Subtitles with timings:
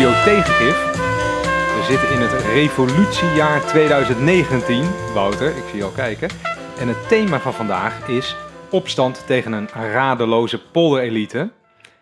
[0.00, 0.92] Studio Tegengif.
[1.76, 6.28] We zitten in het revolutiejaar 2019, Wouter, ik zie je al kijken.
[6.78, 8.36] En het thema van vandaag is
[8.70, 11.50] opstand tegen een radeloze polderelite.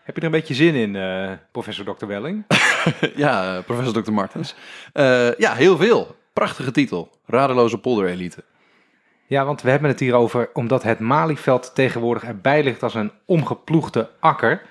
[0.03, 2.07] Heb je er een beetje zin in, eh, professor Dr.
[2.07, 2.45] Welling?
[3.25, 4.13] ja, professor Dr.
[4.13, 4.55] Martens.
[4.93, 6.17] Eh, ja, heel veel.
[6.33, 7.11] Prachtige titel.
[7.27, 8.45] Radeloze polderelite.
[9.27, 13.13] Ja, want we hebben het hier over omdat het Malieveld tegenwoordig erbij ligt als een
[13.25, 14.63] omgeploegde akker.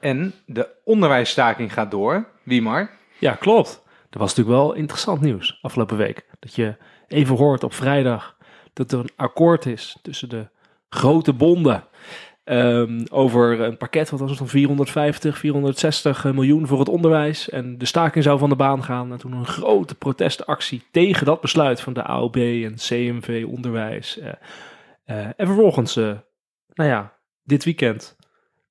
[0.00, 2.34] En de onderwijsstaking gaat door.
[2.46, 2.90] Wie maar?
[3.18, 3.82] Ja, klopt.
[4.10, 6.26] Dat was natuurlijk wel interessant nieuws afgelopen week.
[6.38, 6.76] Dat je
[7.08, 8.36] even hoort op vrijdag
[8.72, 10.48] dat er een akkoord is tussen de
[10.88, 11.84] grote bonden.
[12.44, 17.48] ehm, over een pakket, wat was het dan, 450, 460 miljoen voor het onderwijs.
[17.48, 19.12] En de staking zou van de baan gaan.
[19.12, 24.18] En toen een grote protestactie tegen dat besluit van de AOB en CMV Onderwijs.
[24.18, 24.32] Eh,
[25.04, 26.18] eh, en vervolgens, eh,
[26.74, 28.16] nou ja, dit weekend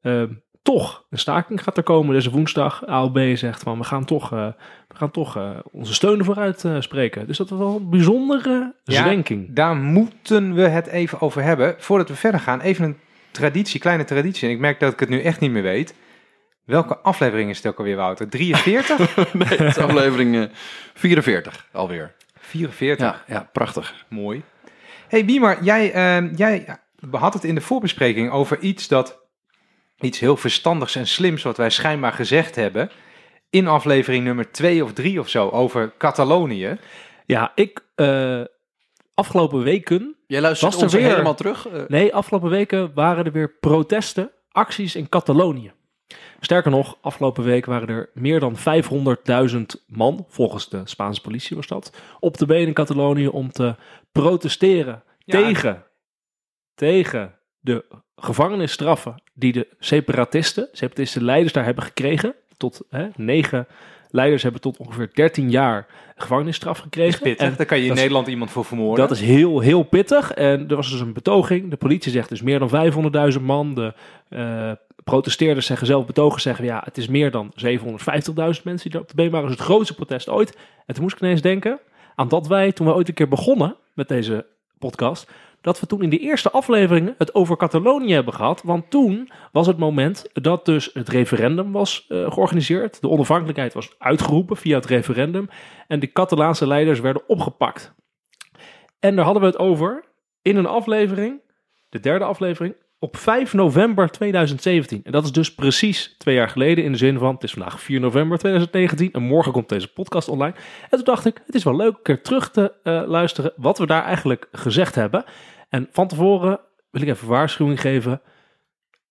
[0.01, 0.33] ehm,
[0.65, 2.13] toch een staking gaat er komen.
[2.13, 4.47] Dus woensdag, AOB zegt van we gaan toch, eh,
[4.87, 7.27] we gaan toch eh, onze steun ervoor uitspreken.
[7.27, 9.47] dus dat was wel een bijzondere Ja, zwenking.
[9.53, 11.75] Daar moeten we het even over hebben.
[11.77, 12.97] Voordat we verder gaan, even een
[13.31, 14.47] traditie, kleine traditie.
[14.47, 15.95] En ik merk dat ik het nu echt niet meer weet.
[16.63, 18.29] Welke aflevering is het ook alweer, Wouter?
[18.29, 19.15] 43?
[19.33, 20.43] nee, het is aflevering eh,
[20.93, 22.13] 44 alweer.
[22.39, 23.05] 44.
[23.05, 24.05] Ja, ja, prachtig.
[24.09, 24.43] Mooi.
[25.07, 25.91] hey, Wiemar, jij,
[26.35, 26.77] jij
[27.11, 29.23] had het in de voorbespreking over iets dat...
[29.99, 32.91] Iets heel verstandigs en slims wat wij schijnbaar gezegd hebben...
[33.49, 36.77] in aflevering nummer 2 of 3 of zo over Catalonië.
[37.25, 38.41] Ja, ik eh,
[39.13, 41.09] afgelopen weken, Jij luistert Was er ons weer?
[41.09, 41.67] helemaal terug?
[41.67, 45.71] Eh, nee, afgelopen weken waren er weer protesten, acties in Catalonië.
[46.39, 48.55] Sterker nog, afgelopen week waren er meer dan
[49.49, 53.75] 500.000 man, volgens de Spaanse politie was dat, op de benen in Catalonië om te
[54.11, 55.39] protesteren Ja.
[55.41, 55.83] tegen,
[56.75, 62.35] tegen de gevangenisstraffen die de separatisten, separatistische leiders daar hebben gekregen.
[62.57, 63.67] Tot hè, negen
[64.09, 67.21] leiders hebben tot ongeveer 13 jaar gevangenisstraf gekregen.
[67.21, 69.07] Pittig, En daar kan je in is- Nederland iemand voor vermoorden.
[69.07, 70.31] dat is heel, heel pittig.
[70.31, 71.69] En er was dus een betoging.
[71.69, 72.69] De politie zegt dus meer dan
[73.35, 73.75] 500.000 man.
[73.75, 73.93] De
[74.29, 74.71] eh,
[75.03, 79.15] protesteerders zeggen zelf, betogers zeggen, ja, het is meer dan 750.000 mensen die op de
[79.15, 79.47] been waren.
[79.47, 80.57] Dus het grootste protest ooit.
[80.85, 81.79] En toen moest ik ineens denken
[82.15, 84.45] aan dat wij, toen we ooit een keer begonnen met deze
[84.79, 85.31] podcast,
[85.65, 88.61] dat we toen in de eerste afleveringen het over Catalonië hebben gehad.
[88.63, 93.01] Want toen was het moment dat dus het referendum was eh, georganiseerd.
[93.01, 95.49] De onafhankelijkheid was uitgeroepen via het referendum.
[95.87, 97.93] En de Catalaanse leiders werden opgepakt.
[98.99, 100.03] En daar hadden we het over
[100.41, 101.41] in een aflevering,
[101.89, 105.01] de derde aflevering, op 5 november 2017.
[105.03, 107.81] En dat is dus precies twee jaar geleden in de zin van, het is vandaag
[107.81, 110.55] 4 november 2019 en morgen komt deze podcast online.
[110.89, 113.77] En toen dacht ik, het is wel leuk een keer terug te eh, luisteren wat
[113.77, 115.25] we daar eigenlijk gezegd hebben.
[115.69, 116.59] En van tevoren
[116.91, 118.21] wil ik even waarschuwing geven.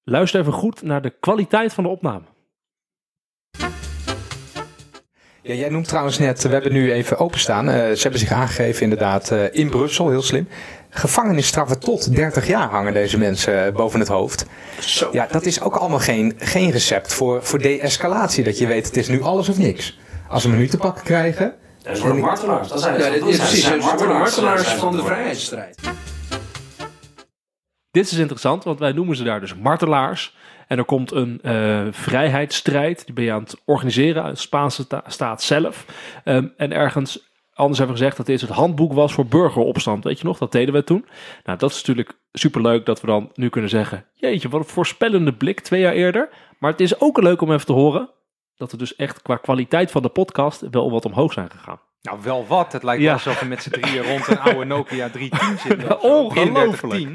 [0.04, 2.24] Luister even goed naar de kwaliteit van de opname.
[5.46, 7.68] Ja, jij noemt trouwens net, we hebben nu even openstaan.
[7.68, 10.48] Eh, ze hebben zich aangegeven inderdaad eh, in Brussel, heel slim.
[10.90, 14.46] Gevangenisstraffen tot 30 jaar hangen deze mensen eh, boven het hoofd.
[14.80, 15.08] Zo.
[15.12, 18.44] Ja, dat is ook allemaal geen, geen recept voor, voor de-escalatie.
[18.44, 19.98] Dat je weet, het is nu alles of niks.
[20.28, 21.54] Als we hem nu te pakken krijgen...
[21.82, 22.68] Dat worden martelaars.
[22.68, 23.64] Dat zijn, Ja, dit is precies.
[23.64, 25.76] zijn martelaars zijn van de vrijheidsstrijd.
[27.94, 30.34] Dit is interessant, want wij noemen ze daar dus martelaars.
[30.68, 34.86] En er komt een eh, vrijheidsstrijd, die ben je aan het organiseren uit de Spaanse
[34.86, 35.84] ta- staat zelf.
[36.24, 40.04] Ehm, en ergens anders hebben we gezegd dat dit het handboek was voor burgeropstand.
[40.04, 41.06] Weet je nog, dat deden we toen.
[41.44, 44.04] Nou, dat is natuurlijk superleuk dat we dan nu kunnen zeggen...
[44.14, 46.28] Jeetje, wat een voorspellende blik, twee jaar eerder.
[46.58, 48.10] Maar het is ook leuk om even te horen...
[48.56, 51.80] dat we dus echt qua kwaliteit van de podcast wel wat omhoog zijn gegaan.
[52.02, 52.72] Nou, wel wat.
[52.72, 53.06] Het lijkt Ja.
[53.06, 56.00] wel alsof we met z'n drieën rond een oude Nokia 310 zitten.
[56.00, 57.08] Ongelooflijk.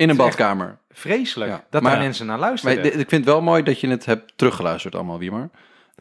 [0.00, 0.08] 3310.
[0.08, 0.78] In een badkamer.
[0.90, 2.82] Vreselijk Ja, dat maar- daar mensen naar Maar luisteren.
[2.82, 5.50] dit- ik vind het wel mooi dat je het hebt teruggeluisterd allemaal, Wiemar.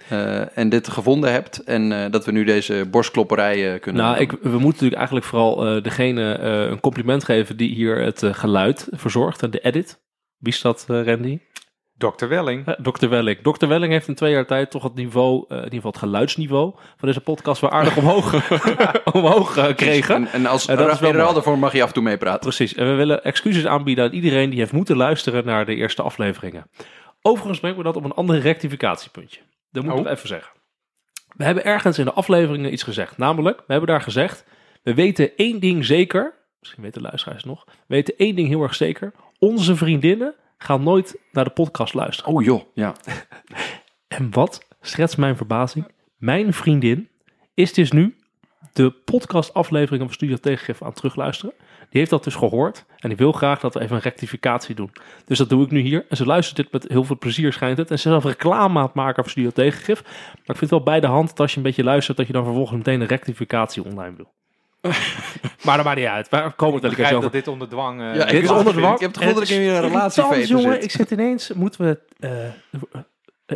[0.10, 4.24] Eh, en dit gevonden hebt en eh, dat we nu deze borstklopperij kunnen Nou, doen.
[4.24, 8.24] ik, we moeten natuurlijk eigenlijk vooral eh, degene eh, een compliment geven die hier het
[8.24, 10.00] eh, geluid verzorgt en de edit.
[10.38, 11.40] Wie is dat, eh, Randy?
[12.00, 12.28] Dr.
[12.28, 12.76] Welling.
[12.82, 13.08] Dr.
[13.08, 13.40] Welling.
[13.42, 13.68] Dr.
[13.68, 16.74] Welling heeft in twee jaar tijd toch het niveau, eh, in ieder geval het geluidsniveau
[16.98, 18.52] van deze podcast wel aardig omhoog,
[19.20, 20.16] omhoog kregen.
[20.16, 22.40] En, en als En dat is wel mag je af en toe meepraten.
[22.40, 22.74] Precies.
[22.74, 26.70] En we willen excuses aanbieden aan iedereen die heeft moeten luisteren naar de eerste afleveringen.
[27.22, 29.40] Overigens brengen we dat op een ander rectificatiepuntje.
[29.72, 30.16] Dat moeten we Oh.
[30.16, 30.52] even zeggen.
[31.36, 33.18] We hebben ergens in de afleveringen iets gezegd.
[33.18, 34.46] Namelijk, we hebben daar gezegd,
[34.84, 36.34] we weten één ding zeker.
[36.60, 37.64] Misschien weten de luisteraars nog.
[37.66, 39.14] We weten één ding heel erg zeker.
[39.40, 42.34] Onze vriendinnen gaan nooit naar de podcast luisteren.
[42.34, 42.96] Oh joh, ja.
[44.08, 45.88] En wat schetst mijn verbazing?
[46.18, 47.10] Mijn vriendin
[47.54, 48.16] is dus nu
[48.74, 51.54] de podcastaflevering van Studio Tegengif aan het terugluisteren.
[51.80, 52.86] Die heeft dat dus gehoord.
[52.98, 54.92] En die wil graag dat we even een rectificatie doen.
[55.26, 56.06] Dus dat doe ik nu hier.
[56.10, 57.92] En ze luistert dit met heel veel plezier, schijnt het.
[57.92, 60.04] En ze is zelf reclame aan het maken voor Studio Tegengif.
[60.04, 62.18] Maar ik vind het wel bij de hand dat als je een beetje luistert...
[62.18, 64.34] dat je dan vervolgens meteen een rectificatie online wil.
[65.66, 66.30] maar dat maakt niet uit.
[66.30, 68.02] Waar komen Ik we het dat dit onder dwang...
[68.02, 68.94] eh, Ja, dit is onder dwang.
[68.94, 70.48] Ik heb het gevoel dat ik in een En relatie zit.
[70.48, 72.30] jongen, ik zit ineens, moeten we eh,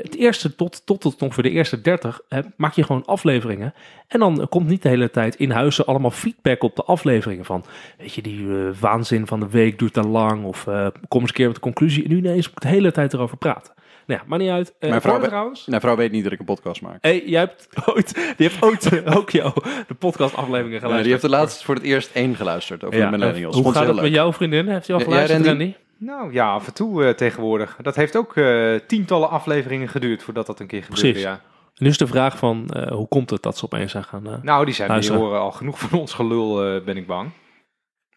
[0.02, 3.74] het eerste tot, tot, tot ongeveer de eerste 30 hè, maak je gewoon afleveringen.
[4.08, 7.64] En dan komt niet de hele tijd in huizen allemaal feedback op de afleveringen van,
[7.98, 11.30] weet je, die eh, waanzin van de week duurt te lang of eh, kom eens
[11.30, 12.04] een keer met de conclusie.
[12.04, 13.74] En nu ineens moet ik de hele tijd erover praten.
[14.08, 14.74] Nou ja, maar niet uit.
[14.80, 15.66] Eh Mijn vrouw Cor be- trouwens.
[15.66, 16.98] Mijn vrouw weet niet dat ik een podcast maak.
[17.02, 19.52] Hey, jij hebt ooit, die heeft ooit eh, ook jou
[19.88, 21.04] de podcast afleveringen Ja, geluisterd.
[21.04, 23.54] die heeft er laatst voor het eerst één geluisterd over Ja, de millennials.
[23.56, 24.68] Hoe Vond gaat heel het met jouw vriendin?
[24.68, 25.74] Heeft hij al Ja, geluisterd, ja, Randy?
[25.98, 27.78] Nou ja, af en toe eh, tegenwoordig.
[27.82, 31.02] Dat heeft ook eh, tientallen afleveringen geduurd voordat dat een keer gebeurde.
[31.08, 31.24] Precies.
[31.28, 31.32] Ja.
[31.32, 34.28] En nu is de vraag van, eh, hoe komt het dat ze opeens zijn gaan...
[34.28, 37.30] eh, Nou, die zijn die horen al genoeg van ons gelul, eh, ben ik bang.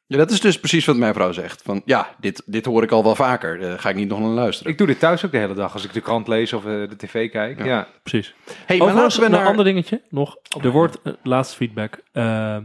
[0.09, 1.63] Ja, dat is dus precies wat mijn vrouw zegt.
[1.63, 3.59] Van, ja, dit, dit hoor ik al wel vaker.
[3.59, 4.73] Daar ga ik niet nog naar luisteren.
[4.73, 6.71] Ik doe dit thuis ook de hele dag als ik de krant lees of eh,
[6.89, 7.59] de tv kijk.
[7.59, 7.65] Ja.
[7.65, 7.89] Ja.
[8.03, 8.35] Precies.
[8.67, 9.47] hey, maar laten we een naar...
[9.47, 10.37] ander dingetje nog.
[10.63, 11.99] Er wordt, eh, laatste feedback.
[12.13, 12.57] Eh,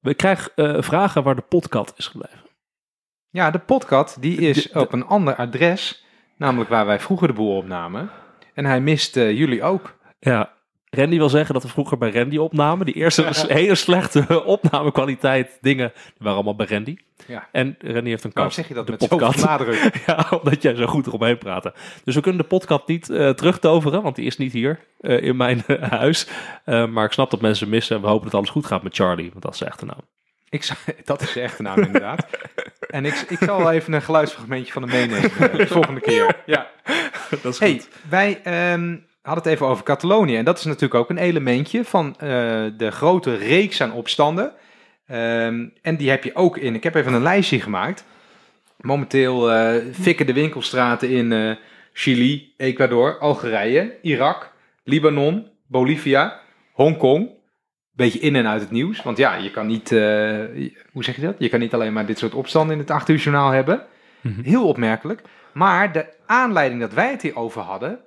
[0.00, 2.38] we krijgen eh, vragen waar de podcast is gebleven.
[3.30, 6.04] Ja, de podcast die is De- de- op een ander adres,
[6.36, 8.10] namelijk waar wij vroeger de boel opnamen.
[8.54, 9.96] En hij mist jullie ook.
[10.18, 10.52] Ja,
[10.90, 12.86] Randy wil zeggen dat we vroeger bij Randy opnamen.
[12.86, 16.96] Die eerste hele slechte opnamekwaliteit dingen, die waren allemaal bij Randy.
[17.26, 17.48] Ja.
[17.52, 18.54] En Randy heeft een Waarom kast.
[18.54, 19.44] zeg je dat de met podcast.
[19.44, 20.02] nadruk?
[20.06, 21.74] Ja, omdat jij zo goed eromheen praatte.
[22.04, 25.36] Dus we kunnen de podcast niet eh, terugtoveren, want die is niet hier eh, in
[25.36, 26.26] mijn eh, huis.
[26.64, 29.30] Maar ik snap dat mensen missen en we hopen dat alles goed gaat met Charlie,
[29.30, 30.00] want dat is zijn echte naam.
[30.48, 32.26] Ik zou, dat is de echte naam inderdaad.
[32.88, 36.36] En ik, ik zal wel even een geluidsfragmentje van hem meenemen de volgende keer.
[36.46, 36.70] Ja.
[37.42, 40.36] Dat is Hey, wij ehm, hadden het even over Catalonië.
[40.36, 42.28] En dat is natuurlijk ook een elementje van eh,
[42.76, 44.52] de grote reeks aan opstanden.
[45.06, 46.74] Ehm, en die heb je ook in.
[46.74, 48.04] Ik heb even een lijstje gemaakt.
[48.80, 51.56] Momenteel eh fikken de winkelstraten in eh,
[51.92, 54.52] Chili, Ecuador, Algerije, Irak,
[54.84, 56.40] Libanon, Bolivia,
[56.72, 57.38] Hongkong.
[57.92, 59.02] Beetje in en uit het nieuws.
[59.02, 59.90] Want ja, je kan niet.
[60.92, 61.34] hoe zeg je dat?
[61.38, 63.82] Je kan niet alleen maar dit soort opstanden in het 8 uur journaal hebben.
[64.20, 64.42] Mhm.
[64.42, 65.22] Heel opmerkelijk.
[65.52, 68.00] Maar de aanleiding dat wij het hierover hadden,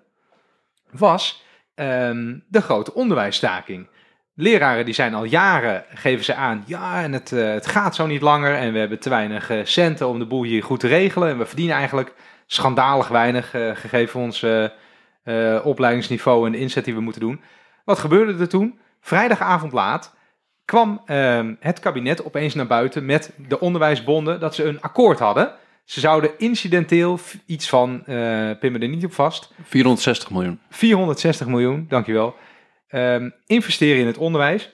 [0.94, 1.44] was
[1.75, 3.88] ehm, de grote onderwijsstaking.
[4.36, 8.06] Leraren die zijn al jaren, geven ze aan, ja, en het, eh, het gaat zo
[8.06, 10.88] niet langer en we hebben te weinig eh, centen om de boel hier goed te
[10.88, 11.30] regelen.
[11.30, 12.13] En we verdienen eigenlijk
[12.45, 14.45] schandalig weinig, eh, gegeven ons
[15.63, 17.42] opleidingsniveau en de inzet die we moeten doen.
[17.86, 18.80] Wat gebeurde er toen?
[19.01, 20.16] Vrijdagavond laat
[20.66, 25.51] kwam ehm, het kabinet opeens naar buiten met de onderwijsbonden dat ze een akkoord hadden.
[25.83, 28.03] Ze zouden incidenteel iets van,
[28.59, 30.59] pin me er niet op vast, 460 miljoen.
[30.69, 32.35] 460 miljoen, dankjewel,
[32.88, 34.74] ehm investeren in het onderwijs.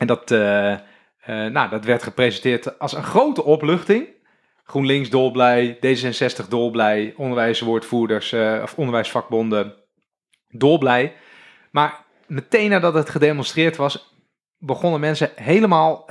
[0.00, 0.80] En dat, eh, eh,
[1.26, 4.08] nou, dat werd gepresenteerd als een grote opluchting.
[4.64, 8.32] GroenLinks dolblij, D66 dolblij, onderwijswoordvoerders
[8.62, 9.74] of onderwijsvakbonden
[10.48, 11.14] dolblij.
[11.70, 14.14] Maar meteen nadat het gedemonstreerd was,
[14.58, 16.04] begonnen mensen helemaal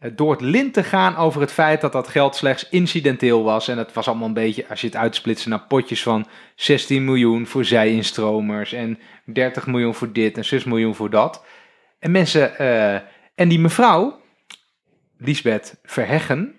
[0.00, 3.68] door het lint te gaan over het feit dat dat geld slechts incidenteel was.
[3.68, 7.46] En het was allemaal een beetje, als je het uitsplitste naar potjes van 16 miljoen
[7.46, 11.44] voor zij-instromers en 30 miljoen voor dit en 6 miljoen voor dat.
[11.98, 12.94] En mensen, eh,
[13.34, 14.20] en die mevrouw,
[15.18, 16.54] Lisbeth Verheggen,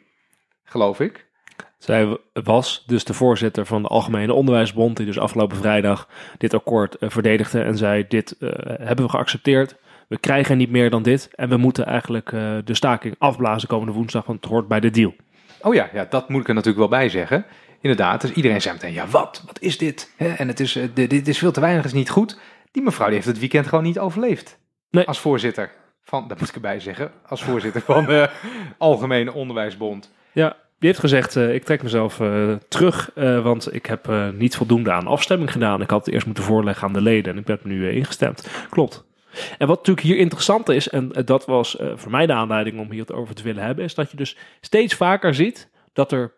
[0.64, 1.30] geloof ik,
[1.78, 6.08] Zij was dus de voorzitter van de Algemene Onderwijsbond, die dus afgelopen vrijdag
[6.38, 9.76] dit akkoord eh, verdedigde en zei: Dit eh, hebben we geaccepteerd.
[10.12, 11.30] We krijgen niet meer dan dit.
[11.36, 14.90] En we moeten eigenlijk eh, de staking afblazen komende woensdag, want het hoort bij de
[14.90, 15.14] deal.
[15.62, 17.46] Oh ja, ja, dat moet ik er natuurlijk wel bij zeggen.
[17.82, 20.12] Inderdaad, dus iedereen zei meteen, ja wat, wat is dit?
[20.18, 22.40] En het is, eh, dit, dit is veel te weinig, is niet goed.
[22.72, 24.58] Die mevrouw die heeft het weekend gewoon niet overleefd.
[24.90, 25.06] Nee.
[25.06, 25.72] Als voorzitter
[26.04, 28.30] van, dat moet ik erbij zeggen, als voorzitter van de
[28.78, 30.12] Algemene Onderwijsbond.
[30.32, 30.50] Ja,
[30.80, 34.56] die heeft gezegd: eh, Ik trek mezelf eh, terug, eh, want ik heb eh, niet
[34.56, 35.82] voldoende aan afstemming gedaan.
[35.82, 38.48] Ik had het eerst moeten voorleggen aan de leden en ik ben nu eh, ingestemd.
[38.70, 39.10] Klopt.
[39.58, 42.80] En wat natuurlijk hier interessant is, en eh, dat was eh, voor mij de aanleiding
[42.80, 46.12] om hier het over te willen hebben, is dat je dus steeds vaker ziet dat
[46.12, 46.34] er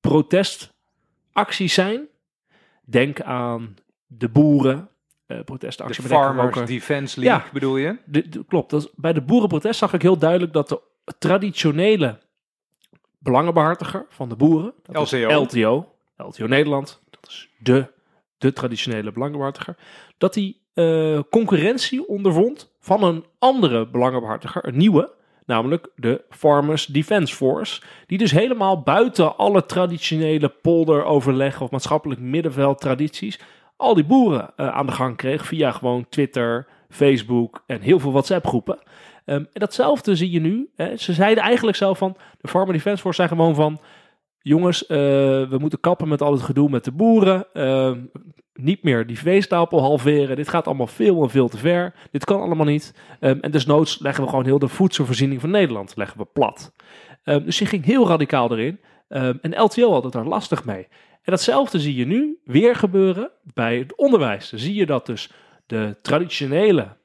[0.00, 2.08] protestacties zijn.
[2.84, 3.74] Denk aan
[4.06, 4.88] de boeren,
[5.26, 6.04] eh De protestactie.
[6.04, 7.52] ook Farmers aan- Defense League Ja.
[7.52, 7.98] bedoel je?
[8.06, 8.70] de, de- klopt.
[8.70, 10.80] Dat is, bij de boerenprotest zag ik heel duidelijk dat de
[11.18, 12.18] traditionele
[13.18, 15.42] belangenbehartiger van de boeren, dat is LTO.
[15.42, 17.86] LTO, LTO Nederland, dat is de,
[18.38, 19.76] de traditionele belangenbehartiger,
[20.18, 25.12] dat die eh, concurrentie ondervond van een andere belangenbehartiger, een nieuwe,
[25.46, 32.80] namelijk de Farmers Defence Force, die dus helemaal buiten alle traditionele polderoverleg of maatschappelijk middenveld
[32.80, 33.38] tradities
[33.80, 38.12] al die boeren eh, aan de gang kreeg via gewoon Twitter, Facebook en heel veel
[38.12, 38.78] WhatsApp groepen.
[39.24, 40.70] Ehm, en datzelfde zie je nu.
[40.76, 40.96] Hè.
[40.96, 43.80] Ze zeiden eigenlijk zelf van, de Farmer Defense Force zijn gewoon van,
[44.42, 44.98] jongens, eh,
[45.48, 47.46] we moeten kappen met al het gedoe met de boeren.
[47.52, 47.98] Ehm,
[48.62, 50.36] niet meer die veestapel halveren.
[50.36, 51.94] Dit gaat allemaal veel en veel te ver.
[52.10, 52.94] Dit kan allemaal niet.
[53.20, 56.72] Ehm, en desnoods leggen we gewoon heel de voedselvoorziening van Nederland leggen we plat.
[57.24, 58.80] Ehm, dus die ging heel radicaal erin.
[59.08, 60.88] Ehm, en LTO had het daar lastig mee.
[61.22, 64.50] En datzelfde zie je nu weer gebeuren bij het onderwijs.
[64.50, 65.30] Dan zie je dat dus
[65.66, 66.96] de traditionele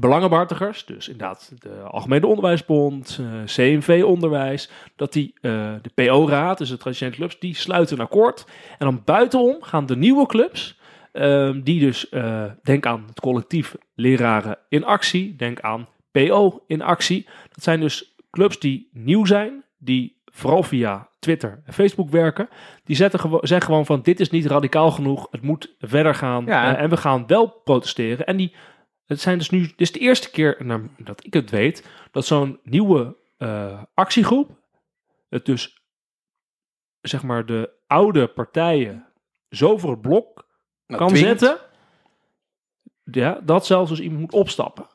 [0.00, 6.76] belangenbehartigers, dus inderdaad de Algemene Onderwijsbond, eh, CNV-onderwijs, dat die, eh, de PO-raad, dus de
[6.76, 8.44] traditionele clubs, die sluiten een akkoord.
[8.78, 10.78] En dan buitenom gaan de nieuwe clubs,
[11.12, 16.82] ehm, die dus, eh, denk aan het collectief leraren in actie, denk aan PO in
[16.82, 17.26] actie.
[17.52, 22.48] Dat zijn dus clubs die nieuw zijn, die vooral via Twitter en Facebook werken.
[22.84, 26.44] Die zetten gewo- zeggen gewoon van dit is niet radicaal genoeg, het moet verder gaan
[26.46, 26.76] Ja.
[26.76, 28.26] en we gaan wel protesteren.
[28.26, 28.54] En die,
[29.12, 32.26] het zijn dus nu, dit is de eerste keer nou, dat ik het weet, dat
[32.26, 34.50] zo'n nieuwe eh, actiegroep,
[35.28, 35.82] het dus
[37.00, 39.06] zeg maar de oude partijen
[39.50, 40.46] zo voor het blok
[40.86, 41.40] Nou, kan dwingt.
[41.40, 41.58] zetten,
[43.04, 44.86] ja, dat zelfs dus iemand moet opstappen.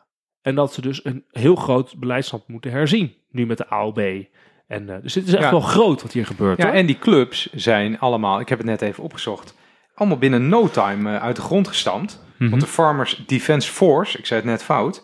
[0.41, 4.25] En dat ze dus een heel groot beleidsstand moeten herzien, nu met de AOB.
[4.67, 5.51] En, eh, dus dit is echt Ja.
[5.51, 6.57] wel groot wat hier gebeurt.
[6.57, 6.73] Ja, hoor.
[6.73, 9.55] en die clubs zijn allemaal, ik heb het net even opgezocht,
[9.93, 12.25] allemaal binnen no time eh, uit de grond gestampt.
[12.37, 12.49] Mhm.
[12.49, 15.03] Want de Farmers Defence Force, ik zei het net fout,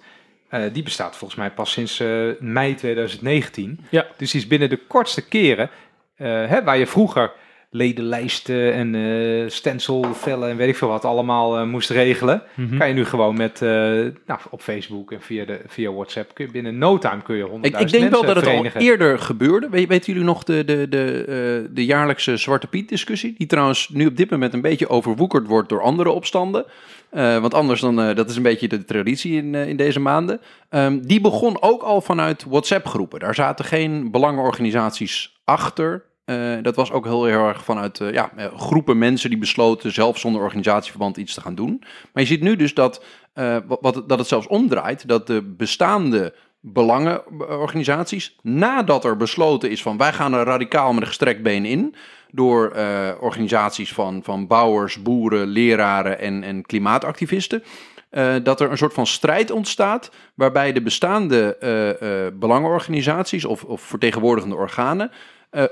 [0.50, 2.08] eh, die bestaat volgens mij pas sinds eh,
[2.40, 3.80] mei 2019.
[3.90, 4.06] Ja.
[4.18, 5.70] Dus die is binnen de kortste keren,
[6.16, 7.32] eh, hè, waar je vroeger
[7.75, 12.78] ledenlijsten en eh stencilvellen en weet ik veel wat allemaal moest regelen, Mhm.
[12.78, 16.52] kan je nu gewoon met, nou, op Facebook en via, de, via WhatsApp, kun je
[16.52, 19.70] binnen no time kun je 100.000 Ik, ik denk wel dat het al eerder gebeurde.
[19.70, 23.36] We, weten jullie nog de, de, de, de jaarlijkse Zwarte Piet discussie?
[23.38, 26.66] Die trouwens nu op dit moment een beetje overwoekerd wordt door andere opstanden.
[27.13, 30.00] Eh, want anders dan, eh, dat is een beetje de traditie in, eh, in deze
[30.00, 30.41] maanden.
[30.70, 33.20] Ehm, die begon ook al vanuit WhatsApp groepen.
[33.20, 36.12] Daar zaten geen belangenorganisaties achter.
[36.62, 41.34] Dat was ook heel, erg vanuit ja, groepen mensen die besloten zelf zonder organisatieverband iets
[41.34, 41.77] te gaan doen.
[42.13, 43.03] Maar je ziet nu dus dat,
[43.82, 45.08] wat- dat het zelfs omdraait.
[45.08, 51.08] Dat de bestaande belangenorganisaties, nadat er besloten is van wij gaan er radicaal met een
[51.08, 51.96] gestrekt been in,
[52.36, 57.63] door eh, organisaties van, van bouwers, boeren, leraren en, en klimaatactivisten,
[58.10, 63.82] eh, dat er een soort van strijd ontstaat waarbij de bestaande eh, belangenorganisaties of, of
[63.82, 65.12] vertegenwoordigende organen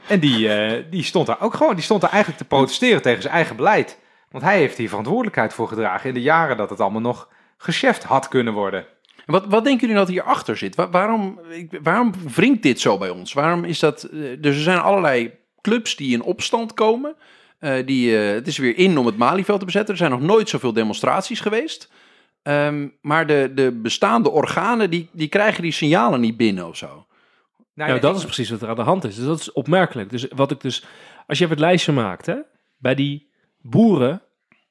[0.07, 3.21] En die, eh, die stond daar ook gewoon, die stond daar eigenlijk te protesteren tegen
[3.21, 3.99] zijn eigen beleid.
[4.31, 8.03] Want hij heeft hier verantwoordelijkheid voor gedragen in de jaren dat het allemaal nog geschäft
[8.03, 8.85] had kunnen worden.
[9.25, 10.75] Wat, wat denken jullie dat hierachter zit?
[10.75, 11.39] Wa- waarom,
[11.83, 13.33] waarom wringt dit zo bij ons?
[13.33, 14.03] Waarom is dat...
[14.03, 17.15] eh, Dus er zijn allerlei clubs die in opstand komen.
[17.59, 19.91] Eh, die, het is weer in om het Malieveld te bezetten.
[19.93, 21.91] Er zijn nog nooit zoveel demonstraties geweest.
[22.43, 27.05] Ehm, maar de, de bestaande organen, die, die krijgen die signalen niet binnen of zo.
[27.73, 29.15] Nou, ja, dat is precies wat er aan de hand is.
[29.15, 30.09] Dus dat is opmerkelijk.
[30.09, 30.85] Dus wat ik dus,
[31.27, 32.35] als je even het lijstje maakt, hè,
[32.77, 33.31] bij die
[33.61, 34.21] boeren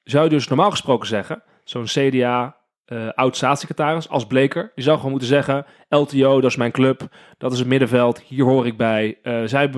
[0.05, 4.97] zou je dus normaal gesproken zeggen, zo'n CDA eh, oud staatssecretaris als Bleker, die zou
[4.97, 8.77] gewoon moeten zeggen, LTO, dat is mijn club, dat is het middenveld, hier hoor ik
[8.77, 9.71] bij, eh, zij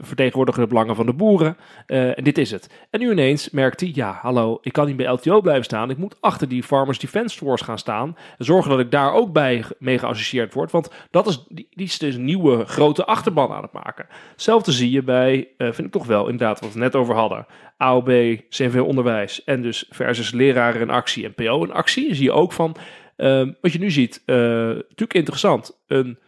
[0.00, 2.70] vertegenwoordigen de belangen van de boeren eh, en dit is het.
[2.90, 5.96] En nu ineens merkt hij, ja, hallo, ik kan niet bij LTO blijven staan, ik
[5.96, 9.64] moet achter die Farmers Defence Force gaan staan en zorgen dat ik daar ook bij
[9.78, 13.62] mee geassocieerd word, want dat is, die, die is dus een nieuwe grote achterban aan
[13.62, 14.06] het maken.
[14.32, 17.46] Hetzelfde zie je bij, eh, vind ik toch wel, inderdaad, wat we net over hadden.
[17.76, 22.14] AOB, CNV Onderwijs en dus versus leraren in actie en PO in actie.
[22.14, 22.76] Zie je ook van,
[23.20, 26.18] Ehm, wat je nu ziet, eh, natuurlijk interessant, een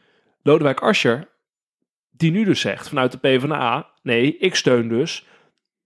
[0.43, 1.29] Lodewijk Asscher,
[2.11, 5.27] die nu dus zegt vanuit de PvdA, nee, ik steun dus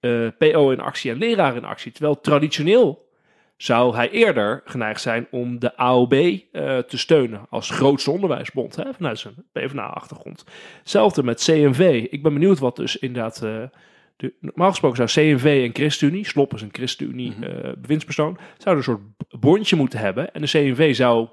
[0.01, 1.93] eh, PO in actie en leraar in actie.
[1.93, 3.09] Terwijl traditioneel
[3.57, 8.95] zou hij eerder geneigd zijn om de AOB eh, te steunen als grootste onderwijsbond, hè,
[8.95, 10.45] vanuit zijn PvdA-achtergrond.
[10.79, 12.07] Hetzelfde met CNV.
[12.11, 13.43] Ik ben benieuwd wat dus inderdaad...
[14.17, 17.43] eh, de, normaal gesproken zou CNV en ChristenUnie, Slop is een ChristenUnie Mhm.
[17.43, 20.33] eh, bewindspersoon, zouden een soort bondje moeten hebben.
[20.35, 21.29] En de CNV zou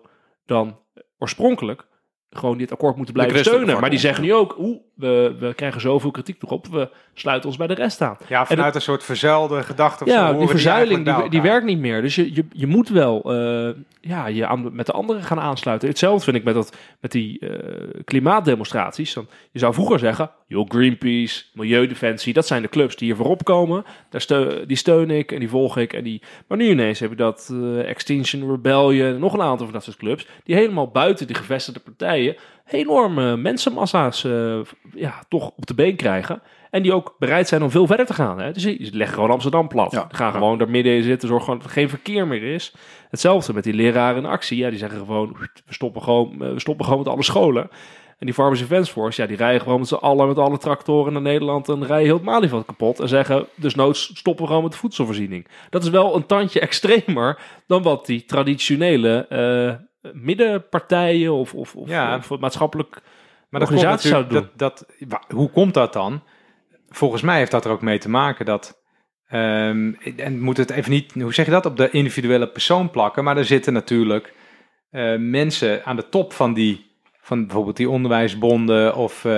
[0.45, 0.79] dan
[1.17, 1.87] oorspronkelijk
[2.35, 3.79] gewoon dit akkoord moeten blijven steunen.
[3.79, 7.57] Maar die zeggen nu ook, oeh, we, we krijgen zoveel kritiek erop, we sluiten ons
[7.57, 8.17] bij de rest aan.
[8.27, 10.05] Ja, vanuit een soort verzuilde gedachte.
[10.05, 12.01] Ja, horen die verzuiling die, die werkt niet meer.
[12.01, 13.69] Dus je, je, je moet wel eh,
[14.01, 15.87] ja, je aan, met de anderen gaan aansluiten.
[15.87, 19.13] Hetzelfde vind ik met, dat, met die eh, klimaatdemonstraties.
[19.13, 23.43] Dan, je zou vroeger zeggen, joh, Greenpeace, Milieudefensie, dat zijn de clubs die hier voorop
[23.43, 23.85] komen.
[24.09, 25.93] Daar steu- die steun ik en die volg ik.
[25.93, 29.73] En die, maar nu ineens heb je dat eh, Extinction Rebellion, nog een aantal van
[29.73, 32.22] dat soort clubs, die helemaal buiten die gevestigde partijen
[32.67, 34.59] enorme mensenmassa's eh,
[34.93, 36.41] ja, toch op de been krijgen.
[36.69, 38.39] En die ook bereid zijn om veel verder te gaan.
[38.39, 38.51] Hè?
[38.51, 39.91] Dus leggen gewoon Amsterdam plat.
[39.91, 40.07] Ja.
[40.11, 42.73] Gaan gewoon daar midden in zitten, zorgen gewoon dat er geen verkeer meer is.
[43.09, 44.57] Hetzelfde met die leraren in actie.
[44.57, 47.69] Ja, die zeggen gewoon, we stoppen gewoon, eh, we stoppen gewoon met alle scholen.
[48.19, 51.13] En die Farmers Defence Force, ja, die rijden gewoon met z'n allen, met alle tractoren
[51.13, 52.99] naar Nederland en rijden heel het Malieveld kapot.
[52.99, 55.47] En zeggen, dus noods stoppen we gewoon met de voedselvoorziening.
[55.69, 61.89] Dat is wel een tandje extremer dan wat die traditionele eh, middenpartijen of, of, of,
[61.89, 62.15] Ja.
[62.17, 63.01] of maatschappelijk
[63.49, 64.49] Maar organisaties zouden doen.
[64.55, 66.23] dat, dat, hoe komt dat dan?
[66.89, 68.81] Volgens mij heeft dat er ook mee te maken dat.
[69.27, 73.23] ehm, en moet het even niet, hoe zeg je dat, op de individuele persoon plakken.
[73.23, 74.33] Maar er zitten natuurlijk
[74.89, 76.91] eh, mensen aan de top van die,
[77.21, 79.31] van bijvoorbeeld die onderwijsbonden of eh,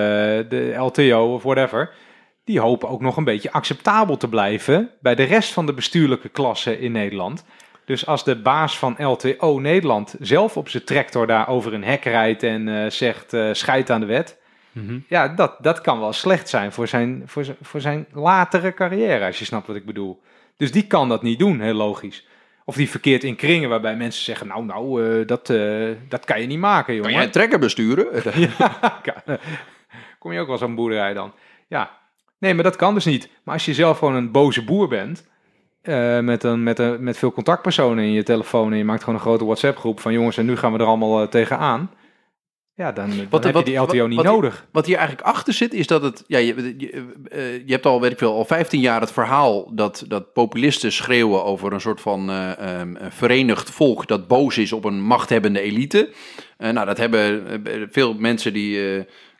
[0.50, 1.94] de LTO of whatever.
[2.44, 6.30] Die hopen ook nog een beetje acceptabel te blijven bij de rest van de bestuurlijke
[6.30, 7.46] klasse in Nederland.
[7.86, 12.04] Dus als de baas van LTO Nederland zelf op zijn tractor daar over een hek
[12.04, 14.38] rijdt en eh, zegt eh scheid aan de wet.
[14.72, 15.00] Mhm.
[15.08, 19.26] Ja, dat, dat kan wel slecht zijn voor zijn, voor, zijn, voor zijn latere carrière,
[19.26, 20.22] als je snapt wat ik bedoel.
[20.58, 22.28] Dus die kan dat niet doen, heel logisch.
[22.66, 26.42] Of die verkeert in kringen waarbij mensen zeggen, nou, nou, eh, dat, eh, dat kan
[26.42, 27.12] je niet maken, Kan jongen.
[27.12, 28.08] jij een trekker besturen?
[28.58, 29.38] Ja, kan-
[30.20, 31.34] kom je ook wel zo'n boerderij dan?
[31.68, 31.98] Ja,
[32.38, 33.30] nee, maar dat kan dus niet.
[33.44, 35.28] Maar als je zelf gewoon een boze boer bent,
[35.86, 39.16] eh, met, een, met, een, met veel contactpersonen in je telefoon en je maakt gewoon
[39.16, 41.92] een grote WhatsApp-groep van jongens en nu gaan we er allemaal eh, tegenaan.
[42.74, 44.68] Ja, dan, dan Wat- heb wat- je die LTO wat- niet nodig.
[44.72, 46.24] Wat hier eigenlijk achter zit, is dat het.
[46.28, 49.76] Ja, je, je, eh, je hebt al, weet ik veel, al 15 jaar het verhaal
[49.76, 54.72] dat, dat populisten schreeuwen over een soort van eh, ehm, verenigd volk dat boos is
[54.74, 56.10] op een machthebbende elite.
[56.58, 57.44] Eh, nou, dat hebben
[57.92, 58.80] veel mensen die.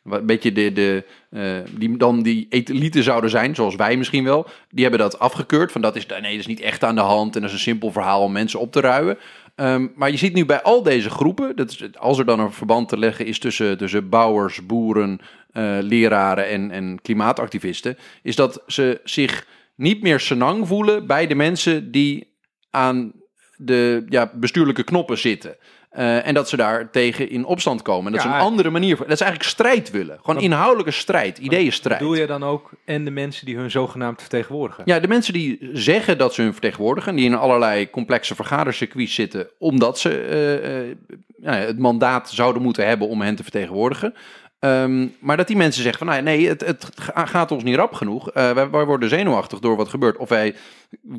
[0.04, 1.04] een beetje de, de,
[1.36, 5.72] eh, die dan die elite zouden zijn, zoals wij misschien wel, die hebben dat afgekeurd.
[5.72, 7.62] Van dat is, nee, dat is niet echt aan de hand en dat is een
[7.62, 9.18] simpel verhaal om mensen op te ruien.
[9.54, 12.52] Ehm, maar je ziet nu bij al deze groepen, dat is, als er dan een
[12.52, 15.18] verband te leggen is tussen, tussen bouwers, boeren,
[15.52, 21.34] eh, leraren en, en klimaatactivisten, is dat ze zich niet meer senang voelen bij de
[21.34, 22.36] mensen die
[22.70, 23.12] aan
[23.56, 25.56] de ja, bestuurlijke knoppen zitten.
[25.96, 28.06] Eh, en dat ze daar tegen in opstand komen.
[28.06, 28.96] En dat Ja, ze een andere manier.
[28.96, 30.18] Dat ze eigenlijk strijd willen.
[30.24, 32.00] Gewoon inhoudelijke strijd, ideeënstrijd.
[32.00, 34.82] Doe je dan ook en de mensen die hun zogenaamd vertegenwoordigen?
[34.86, 39.48] Ja, de mensen die zeggen dat ze hun vertegenwoordigen, die in allerlei complexe vergadercircuits zitten,
[39.58, 40.96] omdat ze eh, eh,
[41.42, 44.14] ja, het mandaat zouden moeten hebben om hen te vertegenwoordigen.
[44.58, 47.76] Ehm, maar dat die mensen zeggen van nou, nee, het, het ga- gaat ons niet
[47.76, 48.30] rap genoeg.
[48.32, 50.16] Wij, wij worden zenuwachtig door wat gebeurt.
[50.16, 50.54] Of wij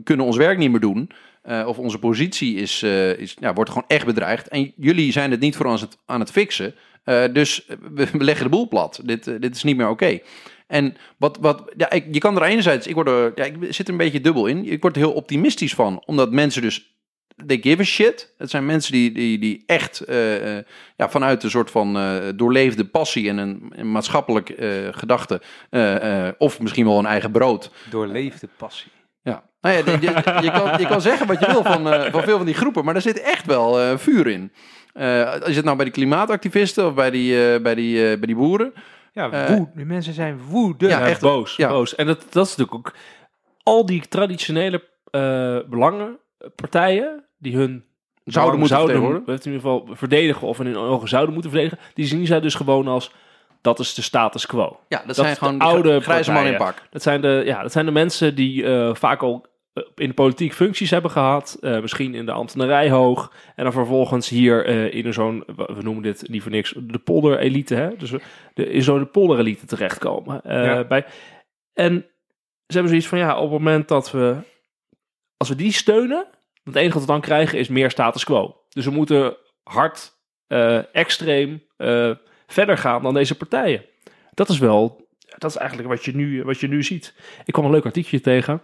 [0.03, 1.09] kunnen ons werk niet meer doen.
[1.47, 4.47] Eh, of onze positie is, eh, is, ja, wordt gewoon echt bedreigd.
[4.47, 6.75] En jullie zijn het niet voor ons aan het fixen.
[7.03, 9.01] Eh, dus we, leggen de boel plat.
[9.03, 10.19] Dit, dit is niet meer oké.
[10.67, 13.87] En wat, wat ja, ik, je kan er enerzijds, ik, word er, ja, ik zit
[13.87, 14.65] er een beetje dubbel in.
[14.65, 16.95] Ik word er heel optimistisch van, omdat mensen dus,
[17.45, 18.33] they give a shit.
[18.37, 20.03] Het zijn mensen die, die, die echt
[20.97, 21.97] ja, vanuit een soort van
[22.35, 24.53] doorleefde passie en een, een maatschappelijk
[24.91, 25.41] gedachte,
[26.37, 28.91] of misschien wel een eigen brood, Doorleefde passie.
[29.61, 32.23] Nou ja, je, je, je kan, je kan zeggen wat je wil van, eh, van
[32.23, 34.51] veel van die groepen, maar er zit echt wel eh, vuur in.
[34.93, 38.27] Eh is het nou bij die klimaatactivisten of bij die, eh, bij die, eh, bij
[38.27, 38.73] die boeren?
[39.13, 40.91] Ja, woed, die mensen zijn woedend.
[40.91, 41.55] Ja, echt, boos.
[41.55, 41.69] ja.
[41.69, 41.95] boos.
[41.95, 42.93] En dat, dat is natuurlijk ook
[43.63, 47.85] al die traditionele eh belangenpartijen die hun
[48.23, 49.51] Zouden moeten zouden, vertegenwoordigen.
[49.51, 52.55] in ieder geval verdedigen of in hun ogen zouden moeten verdedigen, die zien zij dus
[52.55, 53.11] gewoon als
[53.61, 54.79] dat is de status quo.
[54.87, 56.75] Ja, dat, Dat zijn gewoon oude grijze man in pak.
[56.89, 59.45] Dat zijn de, ja, dat zijn de mensen die eh, vaak al
[59.77, 63.73] eh, in de politiek functies hebben gehad, eh, misschien in de ambtenarij hoog, en dan
[63.73, 67.95] vervolgens hier eh, in zo'n, we noemen dit niet voor niks, de polderelite, hè?
[67.95, 68.11] dus
[68.53, 70.41] de, in zo'n polderelite terechtkomen.
[70.43, 70.83] Ja.
[70.83, 71.05] bij,
[71.73, 72.05] en
[72.67, 74.35] ze hebben zoiets van, ja, op het moment dat we,
[75.37, 76.25] als we die steunen,
[76.63, 78.55] het enige wat we dan krijgen is meer status quo.
[78.69, 80.15] Dus we moeten hard,
[80.91, 81.63] extreem
[82.47, 83.85] verder gaan dan deze partijen.
[84.33, 85.07] Dat is wel,
[85.37, 87.13] dat is eigenlijk wat je nu, wat je nu ziet.
[87.45, 88.61] Ik kwam een leuk artikeltje tegen.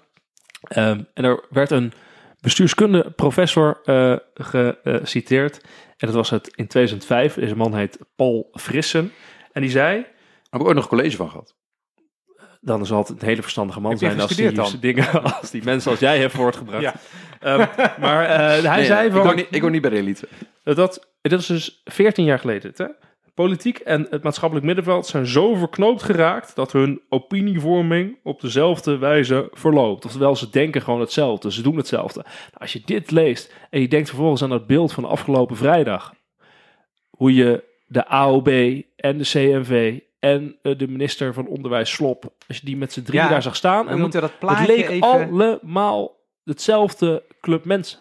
[0.63, 1.93] Ehm, en er werd een
[2.41, 5.61] bestuurskunde professor eh, geciteerd.
[5.97, 7.33] En dat was het in 2005.
[7.33, 9.11] Deze man heet Paul Frissen.
[9.51, 10.11] En die zei, Daar
[10.49, 11.55] heb ik ooit nog college van gehad.
[12.61, 14.73] dan zal het een hele verstandige man zijn als die, dan?
[14.79, 16.81] dingen, als die mensen als jij heeft voortgebracht.
[16.81, 16.93] Ja.
[17.39, 17.57] Ehm,
[18.01, 20.27] maar eh, hij Nee, zei ik, van, niet, ik hoor niet bij de elite.
[20.63, 20.75] dat,
[21.21, 22.71] dat is dus 14 jaar geleden.
[22.75, 22.85] Hè?
[23.33, 29.49] Politiek en het maatschappelijk middenveld zijn zo verknoopt geraakt dat hun opinievorming op dezelfde wijze
[29.51, 30.05] verloopt.
[30.05, 32.19] Oftewel, ze denken gewoon hetzelfde, ze doen hetzelfde.
[32.23, 36.13] Nou, als je dit leest en je denkt vervolgens aan dat beeld van afgelopen vrijdag,
[37.09, 38.47] hoe je de AOB
[38.95, 43.03] en de CNV en eh, de minister van Onderwijs Slop, als je die met z'n
[43.03, 45.07] drie Ja, daar zag staan, en moeten dat het leek even...
[45.07, 47.99] allemaal hetzelfde club mensen.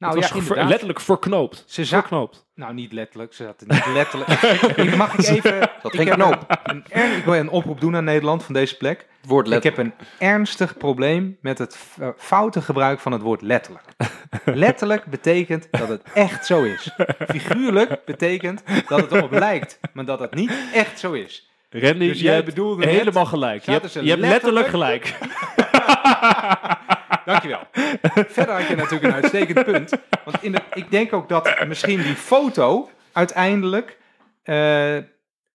[0.00, 1.64] Nou het ja, ver- letterlijk verknoopt.
[1.66, 2.46] Ze verknoopt.
[2.54, 3.34] Nou, niet letterlijk.
[3.34, 4.30] Ze zaten niet letterlijk.
[4.88, 5.70] ik, mag ik even...
[5.82, 6.60] Dat ik heb knoop.
[6.62, 8.98] Een, een ik wil een oproep doen aan Nederland van deze plek.
[9.20, 9.70] Het woord Ik letter.
[9.76, 13.84] heb een ernstig probleem met het eh, foute gebruik van het woord letterlijk.
[14.44, 16.90] letterlijk betekent dat het echt zo is.
[17.28, 21.50] Figuurlijk betekent dat het erop lijkt, maar dat het niet echt zo is.
[21.70, 23.64] Randy, Dus je jij bedoelde helemaal gelijk.
[23.64, 25.18] Hebt, je hebt letterlijk letterlijk- gelijk.
[27.30, 27.66] Dankjewel.
[28.36, 29.90] Verder had je natuurlijk een uitstekend punt.
[30.24, 33.98] Want in de, ik denk ook dat misschien die foto uiteindelijk
[34.42, 34.98] eh,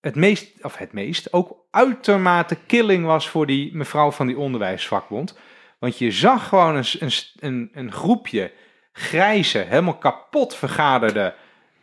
[0.02, 5.38] het meest, of het meest, ook uitermate killing was voor die mevrouw van die onderwijsvakbond.
[5.80, 8.52] Want je zag gewoon een, een, een, een groepje
[8.92, 11.34] grijze, helemaal kapot vergaderde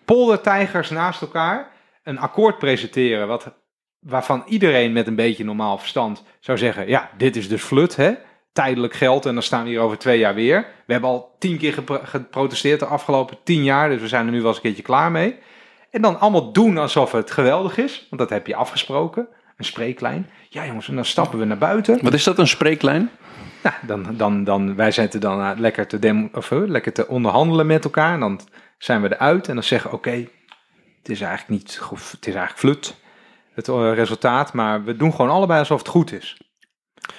[0.05, 1.71] poldertijgers naast elkaar
[2.03, 3.55] een akkoord presenteren wat,
[3.99, 8.15] waarvan iedereen met een beetje normaal verstand zou zeggen, ja, dit is dus flut, hè?
[8.53, 10.67] Tijdelijk geld en dan staan we hier over twee jaar weer.
[10.87, 14.33] We hebben al tien keer gepro- geprotesteerd de afgelopen tien jaar, dus we zijn er
[14.33, 15.39] nu wel eens een keertje klaar mee.
[15.91, 19.29] En dan allemaal doen alsof het geweldig is, want dat heb je afgesproken.
[19.57, 20.31] Een spreeklijn.
[20.49, 21.99] Ja jongens, en dan stappen we naar buiten.
[22.03, 23.11] Wat is dat, een spreeklijn?
[23.63, 27.09] Nou, dan, dan, dan, wij zitten dan eh, lekker, te dem, of, eh, lekker te
[27.09, 28.13] onderhandelen met elkaar.
[28.13, 28.41] En dan
[28.79, 30.29] zijn we eruit en dan zeggen oké,
[30.99, 32.97] het is eigenlijk niet goed, het is eigenlijk flut,
[33.55, 34.53] het eh, resultaat.
[34.53, 36.52] Maar we doen gewoon allebei alsof het goed is.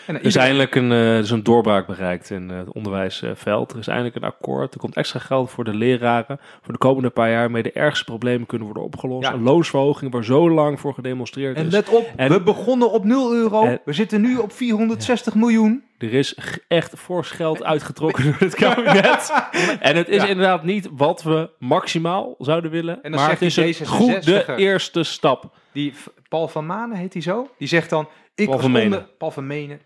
[0.08, 3.72] En Er is eindelijk een, eh, een doorbraak bereikt in eh, het onderwijsveld.
[3.72, 4.74] Er is eindelijk een akkoord.
[4.74, 6.40] Er komt extra geld voor de leraren.
[6.62, 9.28] Voor de komende paar jaar waarmee de ergste problemen kunnen worden opgelost.
[9.28, 9.34] Ja.
[9.34, 11.72] Een loonsverhoging waar zo lang voor gedemonstreerd En is.
[11.72, 13.64] let op, En- we begonnen op 0 euro.
[13.64, 15.84] En- we zitten nu op 460 miljoen.
[15.98, 19.34] Er is echt fors geld uitgetrokken door het kabinet.
[19.80, 20.28] En het is Ja.
[20.28, 23.04] inderdaad niet wat we maximaal zouden willen.
[23.04, 24.56] En dan maar het is een goede D66er.
[24.56, 25.54] eerste stap.
[25.72, 25.94] Die
[26.30, 27.50] Paul van Manen heet hij zo.
[27.58, 29.80] Die zegt dan, ik Paul van Paul van Menen.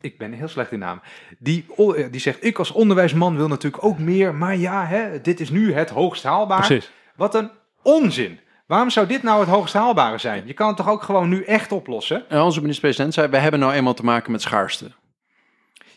[0.00, 1.00] Ik ben heel slecht in naam.
[1.38, 4.34] Die, eh, die zegt, ik als onderwijsman wil natuurlijk ook meer.
[4.34, 6.66] Maar ja, hè, dit is nu het hoogst haalbaar.
[6.66, 6.90] Precies.
[7.16, 7.50] Wat een
[7.82, 8.40] onzin.
[8.66, 10.46] Waarom zou dit nou het hoogst haalbare zijn?
[10.46, 12.28] Je kan het toch ook gewoon nu echt oplossen?
[12.28, 14.90] En onze minister-president zei, wij hebben nou eenmaal te maken met schaarste.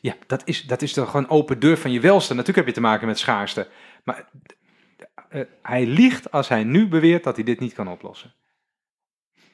[0.01, 2.33] Ja, dat is, dat is toch gewoon open deur van je welste.
[2.33, 3.67] Natuurlijk heb je te maken met schaarste.
[4.03, 4.29] Maar
[5.29, 8.33] eh, hij liegt als hij nu beweert dat hij dit niet kan oplossen.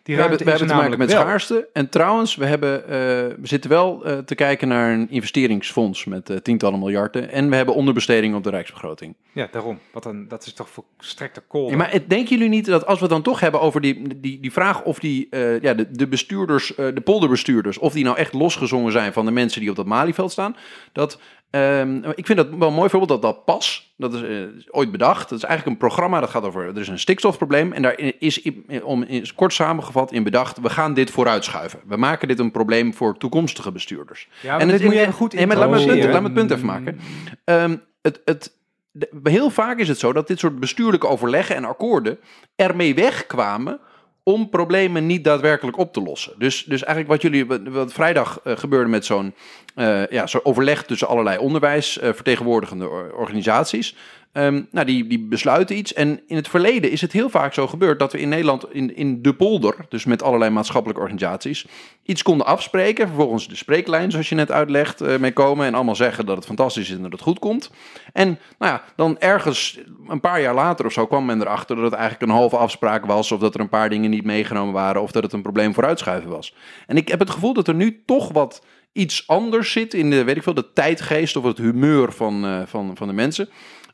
[0.04, 1.22] Die We hebben, we hebben te maken met wel.
[1.22, 1.68] schaarste.
[1.74, 6.30] En trouwens, we, hebben, eh, we zitten wel eh, te kijken naar een investeringsfonds met
[6.30, 7.32] eh, tientallen miljarden.
[7.32, 9.16] En we hebben onderbesteding op de rijksbegroting.
[9.32, 9.80] Ja, daarom.
[9.92, 11.70] Wat dat is toch volstrekte kool.
[11.70, 14.52] Ja, maar denken jullie niet dat als we dan toch hebben over die, die, die
[14.52, 15.28] vraag of die,
[15.62, 19.62] ja, de, de bestuurders, de polderbestuurders, of die nou echt losgezongen zijn van de mensen
[19.62, 20.56] die op dat Malieveld staan,
[20.92, 21.20] dat
[21.52, 24.38] ehm, ik vind dat wel een mooi voorbeeld dat dat pas, dat is, eh,
[24.70, 25.30] ooit bedacht.
[25.30, 28.42] Dat is eigenlijk een programma dat gaat over, er is een stikstofprobleem en daar is,
[28.42, 31.80] in- om in, kort samengevat in bedacht, we gaan dit vooruitschuiven.
[31.86, 34.28] We maken dit een probleem voor toekomstige bestuurders.
[34.42, 36.34] ja, en dit het, moet je goed maar laat me, het punt, laat me het
[36.38, 37.00] punt even maken.
[37.44, 38.54] Ehm, het, het,
[38.92, 42.20] de- heel vaak is het zo dat dit soort bestuurlijke overleggen en akkoorden
[42.56, 43.80] ermee wegkwamen
[44.24, 46.34] om problemen niet daadwerkelijk op te lossen.
[46.38, 49.34] Dus, dus eigenlijk wat jullie, wat, vrijdag eh, gebeurde met zo'n
[49.76, 53.96] eh, ja, zo'n overleg tussen allerlei onderwijsvertegenwoordigende or- organisaties.
[54.32, 55.94] Ehm, nou, die, die besluiten iets.
[55.94, 58.96] En in het verleden is het heel vaak zo gebeurd dat we in Nederland in,
[58.96, 61.66] in de polder, dus met allerlei maatschappelijke organisaties,
[62.04, 63.08] iets konden afspreken.
[63.08, 65.66] Vervolgens de spreeklijn, zoals je net uitlegt, eh, mee komen.
[65.66, 67.72] En allemaal zeggen dat het fantastisch is en dat het goed komt.
[68.14, 71.86] En nou ja, dan ergens een paar jaar later of zo kwam men erachter dat
[71.86, 73.32] het eigenlijk een halve afspraak was.
[73.32, 75.02] Of dat er een paar dingen niet meegenomen waren.
[75.02, 76.56] Of dat het een probleem vooruitschuiven was.
[76.88, 78.62] En ik heb het gevoel dat er nu toch wat
[78.94, 82.62] iets anders zit in de, weet ik veel, de tijdgeest of het humeur van, eh,
[82.66, 83.50] van, van de mensen.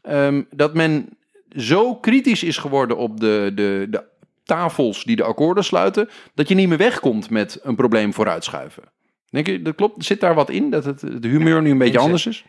[0.07, 1.09] Ehm, dat men
[1.55, 4.03] zo kritisch is geworden op de, de, de
[4.43, 8.83] tafels die de akkoorden sluiten, dat je niet meer wegkomt met een probleem vooruitschuiven.
[9.29, 10.05] Denk je, dat klopt?
[10.05, 10.69] Zit daar wat in?
[10.69, 12.45] Dat het, de humeur nu een beetje anders is?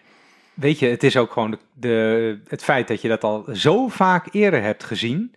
[0.54, 3.88] weet je, het is ook gewoon de, de- het feit dat je dat al zo
[3.88, 5.34] vaak eerder hebt gezien.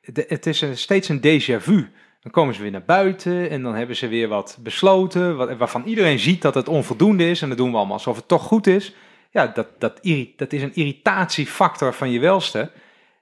[0.00, 1.88] De- het is een, steeds een déjà vu.
[2.22, 5.82] Dan komen ze weer naar buiten en dan hebben ze weer wat besloten, wat, waarvan
[5.84, 7.42] iedereen ziet dat het onvoldoende is.
[7.42, 8.94] En dat doen we allemaal alsof het toch goed is.
[9.30, 10.00] Ja, dat, dat,
[10.36, 12.70] dat is een irritatiefactor van je welste.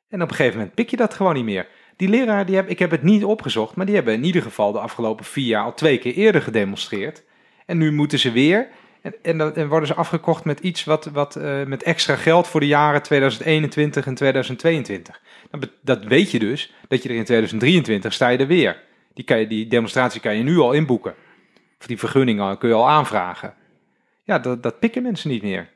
[0.08, 1.68] En op een gegeven moment pik je dat gewoon niet meer.
[1.96, 4.72] Die leraar, die heb, ik heb het niet opgezocht, maar die hebben in ieder geval
[4.72, 7.22] de afgelopen vier jaar al twee keer eerder gedemonstreerd.
[7.66, 8.68] En nu moeten ze weer.
[9.02, 12.46] En, en dan en worden ze afgekocht met iets wat, wat eh, met extra geld
[12.48, 15.20] voor de jaren 2021 en 2022.
[15.50, 18.82] Dan be- Dat weet je dus, dat je er in 2023 sta je er weer.
[19.14, 21.14] Die, kan je, die demonstratie kan je nu al inboeken.
[21.80, 23.54] Of die vergunning kun je al aanvragen.
[24.22, 25.68] Ja, dat, dat pikken mensen niet meer.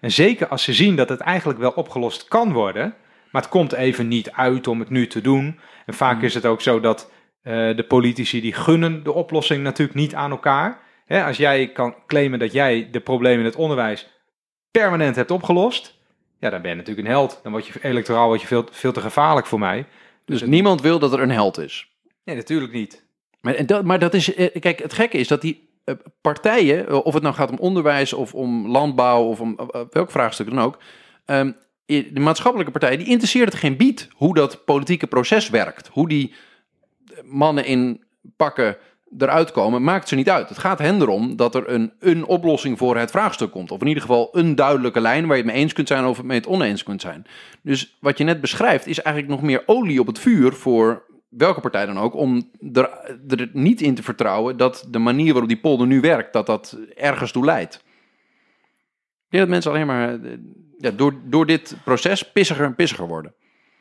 [0.00, 2.94] En zeker als ze zien dat het eigenlijk wel opgelost kan worden,
[3.30, 5.60] maar het komt even niet uit om het nu te doen.
[5.86, 7.10] En vaak is het ook zo dat
[7.42, 10.80] eh, de politici die gunnen de oplossing natuurlijk niet aan elkaar.
[11.04, 14.08] Hè, als jij kan claimen dat jij de problemen in het onderwijs
[14.70, 15.98] permanent hebt opgelost,
[16.38, 17.40] ja, dan ben je natuurlijk een held.
[17.42, 19.86] Dan word je electoraal word je veel, veel te gevaarlijk voor mij.
[20.24, 21.90] Dus niemand wil dat er een held is.
[22.24, 23.06] Nee, natuurlijk niet.
[23.40, 25.67] Maar, en dat, maar dat is, eh, kijk, het gekke is dat die
[26.20, 30.10] partijen, eh, of het nou gaat om onderwijs of om landbouw of om eh, welk
[30.10, 30.78] vraagstuk dan ook,
[31.24, 31.52] ehm,
[31.86, 35.88] de maatschappelijke partijen, die interesseert het geen bied hoe dat politieke proces werkt.
[35.92, 36.34] Hoe die
[37.06, 38.04] eh, mannen in
[38.36, 38.76] pakken
[39.18, 40.48] eruit komen, maakt ze niet uit.
[40.48, 43.70] Het gaat hen erom dat er een, een oplossing voor het vraagstuk komt.
[43.70, 46.16] Of in ieder geval een duidelijke lijn waar je het mee eens kunt zijn of
[46.16, 47.26] het mee het oneens kunt zijn.
[47.62, 51.60] Dus wat je net beschrijft is eigenlijk nog meer olie op het vuur voor welke
[51.60, 52.90] partij dan ook, om er,
[53.28, 56.78] er niet in te vertrouwen dat de manier waarop die polder nu werkt, dat dat
[56.94, 57.74] ergens toe leidt.
[57.74, 60.38] Ik denk dat mensen alleen maar eh,
[60.78, 63.34] ja, door, door dit proces pissiger en pissiger worden.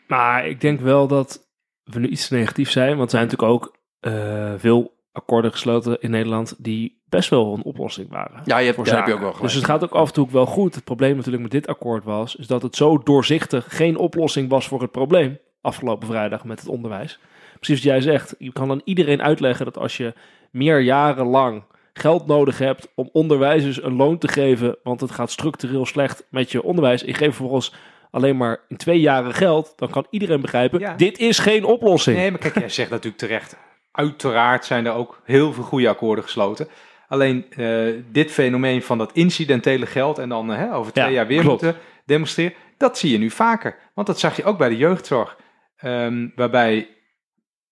[0.08, 1.48] Maar ik denk wel dat
[1.84, 2.98] we nu iets negatief zijn.
[2.98, 7.64] Want er zijn natuurlijk ook eh, veel akkoorden gesloten in Nederland die best wel een
[7.64, 8.42] oplossing waren.
[8.46, 9.44] Ja, je hebt, voor heb je ook wel gelijk.
[9.44, 10.76] Dus het gaat ook af en toe ook wel goed.
[10.76, 14.68] Het probleem natuurlijk met dit akkoord was, is dat het zo doorzichtig geen oplossing was
[14.68, 15.40] voor het probleem.
[15.62, 17.20] Afgelopen vrijdag met het onderwijs.
[17.60, 18.36] Precies wat jij zegt.
[18.40, 20.14] Je kan aan iedereen uitleggen dat als je
[20.52, 25.32] meer jaren lang geld nodig hebt om onderwijzers een loon te geven, want het gaat
[25.32, 27.02] structureel slecht met je onderwijs.
[27.02, 27.74] Je geeft vervolgens
[28.12, 30.94] alleen maar in twee jaren geld, dan kan iedereen begrijpen, Ja.
[30.96, 32.18] dit is geen oplossing.
[32.18, 33.58] Nee, maar kijk, jij zegt natuurlijk terecht.
[33.92, 36.68] Uiteraard zijn er ook heel veel goede akkoorden gesloten.
[37.08, 37.80] Alleen eh,
[38.12, 41.62] dit fenomeen van dat incidentele geld en dan over twee Ja, jaar weer klopt.
[41.62, 43.76] moeten demonstreren, dat zie je nu vaker.
[43.94, 45.38] Want dat zag je ook bij de jeugdzorg.
[45.78, 46.88] Ehm, waarbij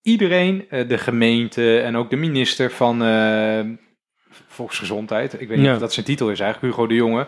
[0.05, 3.59] iedereen, eh, de gemeente en ook de minister van eh,
[4.47, 5.73] Volksgezondheid, ik weet niet Ja.
[5.73, 7.27] of dat zijn titel is eigenlijk, Hugo de Jonge,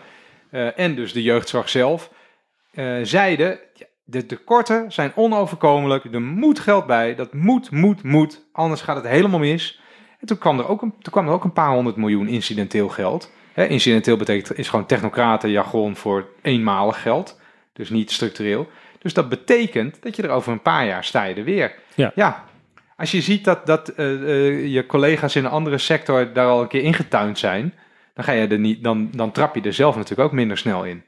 [0.52, 2.12] eh, en dus de jeugdzorg zelf,
[3.02, 8.82] zeiden, ja, de tekorten zijn onoverkomelijk, er moet geld bij, dat moet, moet, moet, anders
[8.82, 9.82] gaat het helemaal mis.
[10.20, 12.90] En toen kwam er ook een, toen kwam er ook een paar honderd miljoen incidenteel
[12.90, 13.32] geld.
[13.54, 17.40] Hè, incidenteel betekent, is gewoon technocratenjargon voor eenmalig geld,
[17.74, 18.68] dus niet structureel.
[19.00, 21.76] Dus dat betekent dat je er over een paar jaar sta je er weer.
[21.96, 22.46] Ja.
[22.98, 26.62] Als je ziet dat, dat eh, eh, je collega's in een andere sector daar al
[26.62, 27.74] een keer ingetuind zijn,
[28.14, 30.86] dan, ga je er niet, dan, dan trap je er zelf natuurlijk ook minder snel
[30.86, 31.04] in.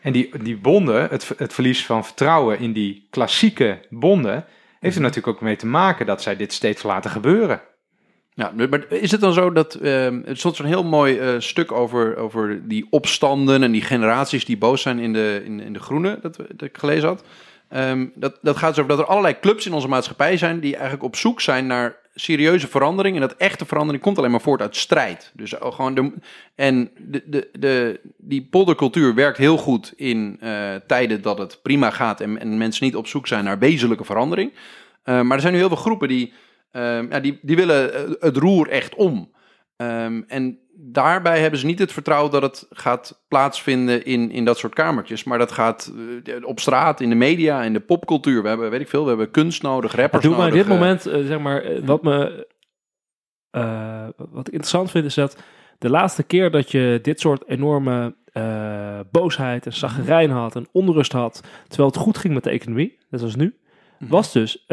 [0.00, 4.44] En die, die bonden, het, het verlies van vertrouwen in die klassieke bonden,
[4.80, 7.60] heeft er natuurlijk ook mee te maken dat zij dit steeds laten gebeuren.
[8.34, 11.72] Ja, maar is het dan zo dat ehm er stond zo'n heel mooi eh, stuk
[11.72, 15.80] over, over die opstanden en die generaties die boos zijn in de, in, in de
[15.80, 17.24] groene, dat, dat ik gelezen had.
[17.68, 20.74] Ehm, dat, dat gaat dus over dat er allerlei clubs in onze maatschappij zijn die
[20.74, 23.14] eigenlijk op zoek zijn naar serieuze verandering.
[23.14, 25.32] En dat echte verandering komt alleen maar voort uit strijd.
[25.34, 26.22] Dus ook gewoon
[26.54, 31.90] en de, de, de, die poldercultuur werkt heel goed in eh, tijden dat het prima
[31.90, 34.52] gaat en, en mensen niet op zoek zijn naar wezenlijke verandering.
[35.02, 36.32] Eh, maar er zijn nu heel veel groepen die,
[36.70, 39.32] ehm, ja, die, die willen eh, het roer echt om.
[39.76, 44.58] Ehm, en daarbij hebben ze niet het vertrouwen dat het gaat plaatsvinden in, in dat
[44.58, 45.24] soort kamertjes.
[45.24, 45.92] Maar dat gaat
[46.24, 48.42] eh, op straat, in de media, in de popcultuur.
[48.42, 51.06] We hebben, weet ik veel, we hebben kunst nodig, rappers doe maar dit eh, moment,
[51.06, 52.46] eh, zeg maar, wat me
[54.16, 55.42] wat ik interessant vind, is dat
[55.78, 58.16] de laatste keer dat je dit soort enorme
[59.10, 63.22] boosheid en zaggerijn had en onrust had, terwijl het goed ging met de economie, net
[63.22, 63.56] als nu,
[63.98, 64.10] Mhm.
[64.10, 64.64] was dus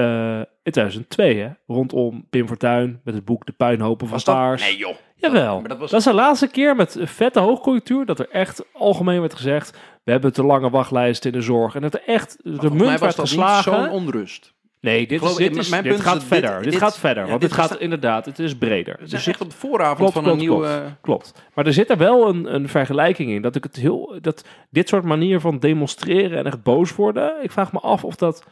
[0.64, 4.22] in 2002, hè, rondom Pim Fortuyn met het boek De Puinhopen van?
[4.24, 4.62] Paars.
[4.62, 4.96] Nee joh.
[5.24, 5.60] Jawel.
[5.60, 9.20] Maar dat was- Dat is de laatste keer met vette hoogconjunctuur dat er echt algemeen
[9.20, 11.76] werd gezegd, we hebben te lange wachtlijsten in de zorg.
[11.76, 13.74] En dat er echt de munt was werd geslagen.
[13.74, 14.54] zo'n onrust.
[14.82, 16.62] Nee, dit, Geloof- is, dit, is, mijn dit punt gaat verder.
[16.62, 17.24] Dit, dit- gaat verder.
[17.24, 18.94] ja, want dit gaat inderdaad, het is breder.
[19.00, 20.68] Het Er is zit- echt op de vooravond klopt, van klopt, een nieuwe...
[20.68, 21.34] klopt, klopt.
[21.54, 23.42] Maar er zit er wel een, een vergelijking in.
[23.42, 24.18] Dat ik het heel.
[24.22, 27.34] Dat dit soort manier van demonstreren en echt boos worden.
[27.42, 28.44] Ik vraag me af of dat.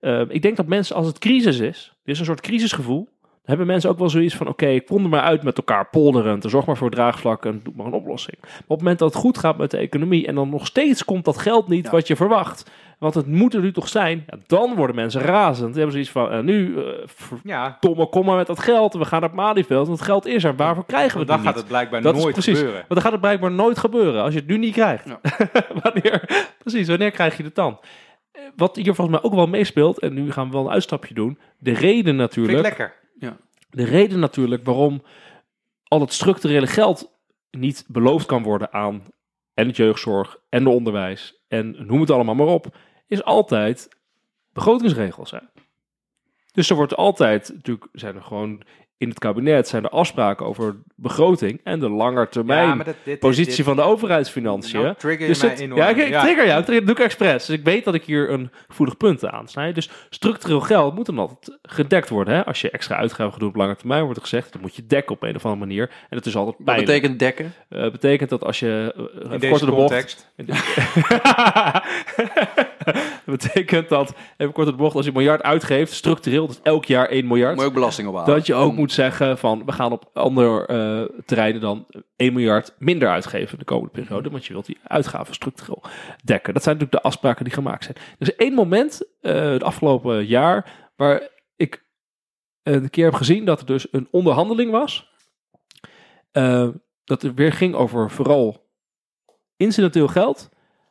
[0.00, 3.08] eh, ik denk dat mensen, als het crisis is, er is een soort crisisgevoel.
[3.42, 5.88] Dan hebben mensen ook wel zoiets van, oké, ik kom er maar uit met elkaar
[5.90, 6.44] polderend.
[6.44, 8.36] En zorg maar voor draagvlak en doe maar een oplossing.
[8.40, 11.04] Maar op het moment dat het goed gaat met de economie en dan nog steeds
[11.04, 11.90] komt dat geld niet Ja.
[11.90, 12.70] wat je verwacht.
[12.98, 14.24] Want het moet er nu toch zijn.
[14.26, 15.66] Ja, dan worden mensen razend.
[15.74, 16.84] Die hebben zoiets van, eh, nu, eh,
[17.44, 18.94] Ja, domme, kom maar met dat geld.
[18.94, 19.86] We gaan naar het Malieveld.
[19.86, 20.56] Want het geld is er.
[20.56, 21.56] Waarvoor krijgen we het dan gaat niet?
[21.56, 22.56] het blijkbaar Dat nooit precies.
[22.58, 22.78] gebeuren.
[22.80, 25.04] Want dan gaat het blijkbaar nooit gebeuren als je het nu niet krijgt.
[25.06, 25.20] Ja.
[25.82, 27.78] wanneer, precies, wanneer krijg je het dan?
[28.32, 31.14] Eh, Wat hier volgens mij ook wel meespeelt, en nu gaan we wel een uitstapje
[31.14, 31.38] doen.
[31.58, 33.36] De reden Vind ik natuurlijk, lekker.
[33.70, 35.02] de reden natuurlijk waarom
[35.88, 37.18] al het structurele geld
[37.50, 39.02] niet beloofd kan worden aan
[39.54, 43.88] en het jeugdzorg en de onderwijs en noem het allemaal maar op, is altijd
[44.52, 45.30] begrotingsregels.
[45.30, 45.38] Hè?
[46.52, 48.62] Dus er wordt altijd, natuurlijk zijn er gewoon
[49.00, 53.64] in het kabinet zijn er afspraken over begroting en de langetermijn Ja, dit, positie dit,
[53.64, 54.82] van de overheidsfinanciën.
[54.82, 55.80] Nou, trigger je Dus mij het- enorm.
[55.80, 56.20] ja, ik, Ja.
[56.22, 56.64] trigger jou.
[56.64, 57.46] Dat doe ik expres.
[57.46, 59.72] Dus ik weet dat ik hier een gevoelig punt aan snij.
[59.72, 62.34] Dus structureel geld moet dan altijd gedekt worden.
[62.34, 62.44] Hè?
[62.44, 64.86] Als je extra uitgaven gaat doen op lange termijn, wordt er gezegd, dan moet je
[64.86, 65.90] dekken op een of andere manier.
[66.08, 66.86] En dat is altijd Wat pijnlijk.
[66.88, 67.52] betekent dekken?
[67.68, 70.32] Eh, betekent dat als je, uh, In deze de context.
[73.26, 76.84] dat betekent dat, even kort de bocht, als je een miljard uitgeeft, structureel, dus elk
[76.84, 78.34] jaar 1 miljard, Moet je ook belasting ophalen.
[78.34, 82.74] dat je ook moet zeggen van, we gaan op andere eh, terreinen dan 1 miljard
[82.78, 85.82] minder uitgeven de komende periode, want je wilt die uitgaven structureel
[86.24, 86.54] dekken.
[86.54, 87.96] Dat zijn natuurlijk de afspraken die gemaakt zijn.
[87.96, 91.84] Er is één moment, eh het afgelopen jaar, waar ik
[92.62, 95.10] een keer heb gezien dat er dus een onderhandeling was,
[96.32, 96.68] eh,
[97.04, 98.68] dat er weer ging over vooral
[99.56, 100.48] incidenteel geld.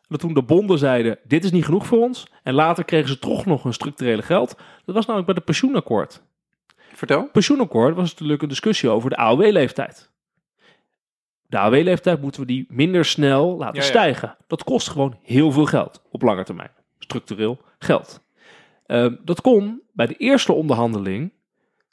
[0.09, 2.27] Dat toen de bonden zeiden, dit is niet genoeg voor ons.
[2.43, 4.57] En later kregen ze toch nog een structurele geld.
[4.85, 6.21] Dat was namelijk bij het pensioenakkoord.
[6.93, 7.29] Vertel.
[7.31, 10.11] pensioenakkoord was natuurlijk een discussie over de AOW-leeftijd.
[11.45, 13.87] De AOW-leeftijd moeten we die minder snel laten Ja, ja.
[13.87, 14.37] stijgen.
[14.47, 16.71] Dat kost gewoon heel veel geld op lange termijn.
[16.99, 18.21] Structureel geld.
[18.85, 21.33] Ehm, dat kon bij de eerste onderhandeling,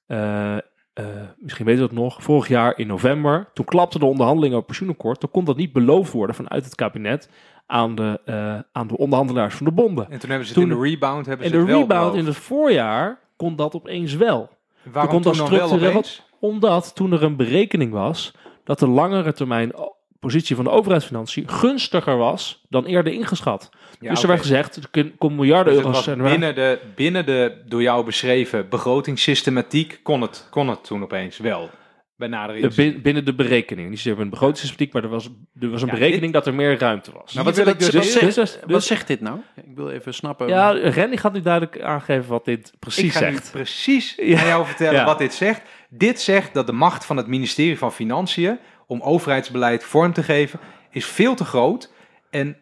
[0.06, 0.56] eh,
[0.96, 1.04] eh,
[1.38, 5.20] misschien weet je dat nog, vorig jaar in november, toen klapte de onderhandeling over pensioenakkoord,
[5.20, 7.30] toen kon dat niet beloofd worden vanuit het kabinet
[7.66, 10.10] aan de, eh, aan de onderhandelaars van de bonden.
[10.10, 11.80] En toen hebben ze het Toen- in de rebound hebben En ze de het wel
[11.80, 12.18] rebound beloofd.
[12.20, 14.48] in het voorjaar kon dat opeens wel.
[14.92, 16.02] Waarom toen dat wel?
[16.40, 19.72] Omdat toen er een berekening was dat de langere termijn
[20.20, 23.70] positie van de overheidsfinanciën gunstiger was dan eerder ingeschat.
[24.00, 26.06] Ja, dus er werd gezegd, er komen miljarden Dus euro's.
[26.06, 31.38] waren- binnen, de, binnen de door jou beschreven begrotingssystematiek kon het, kon het toen opeens
[31.38, 31.70] wel.
[32.16, 32.92] Bij nadere inzien.
[32.92, 33.88] bin- binnen de berekening.
[33.90, 35.24] Niet zozeer een begrotingssystematiek, maar er was,
[35.60, 37.32] er was een Ja, berekening dat er meer ruimte was.
[37.32, 39.38] Nou, wat, wil wat, ik dus wat, heel- zegt, dus- wat dus- zegt dit nou?
[39.56, 40.48] Ik wil even snappen.
[40.48, 43.50] Ja, Ren gaat nu duidelijk aangeven wat dit Ik precies ga nu zegt.
[43.50, 44.40] precies Ja.
[44.40, 45.04] aan jou vertellen Ja.
[45.04, 45.62] wat dit zegt.
[45.88, 50.60] Dit zegt dat de macht van het ministerie van Financiën om overheidsbeleid vorm te geven
[50.90, 51.92] is veel te groot
[52.30, 52.56] en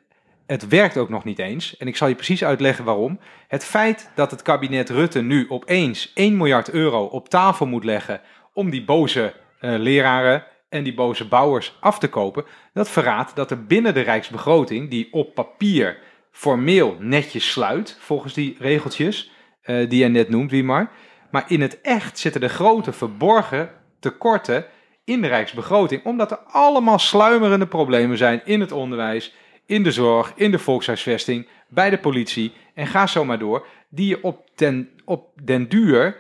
[0.47, 1.77] het werkt ook nog niet eens.
[1.77, 3.21] En ik zal je precies uitleggen waarom.
[3.49, 8.21] Het feit dat het kabinet Rutte nu opeens 1 miljard euro op tafel moet leggen
[8.53, 13.51] om die boze eh, leraren en die boze bouwers af te kopen, dat verraadt dat
[13.51, 15.99] er binnen de Rijksbegroting, die op papier
[16.31, 19.31] formeel netjes sluit, volgens die regeltjes
[19.63, 20.91] eh, die jij net noemt, Wiemar,
[21.31, 24.67] maar in het echt zitten er grote verborgen tekorten
[25.05, 29.35] in de Rijksbegroting, omdat er allemaal sluimerende problemen zijn in het onderwijs,
[29.67, 34.09] in de zorg, in de volkshuisvesting, bij de politie en ga zo maar door, die
[34.09, 36.17] je op den, op den duur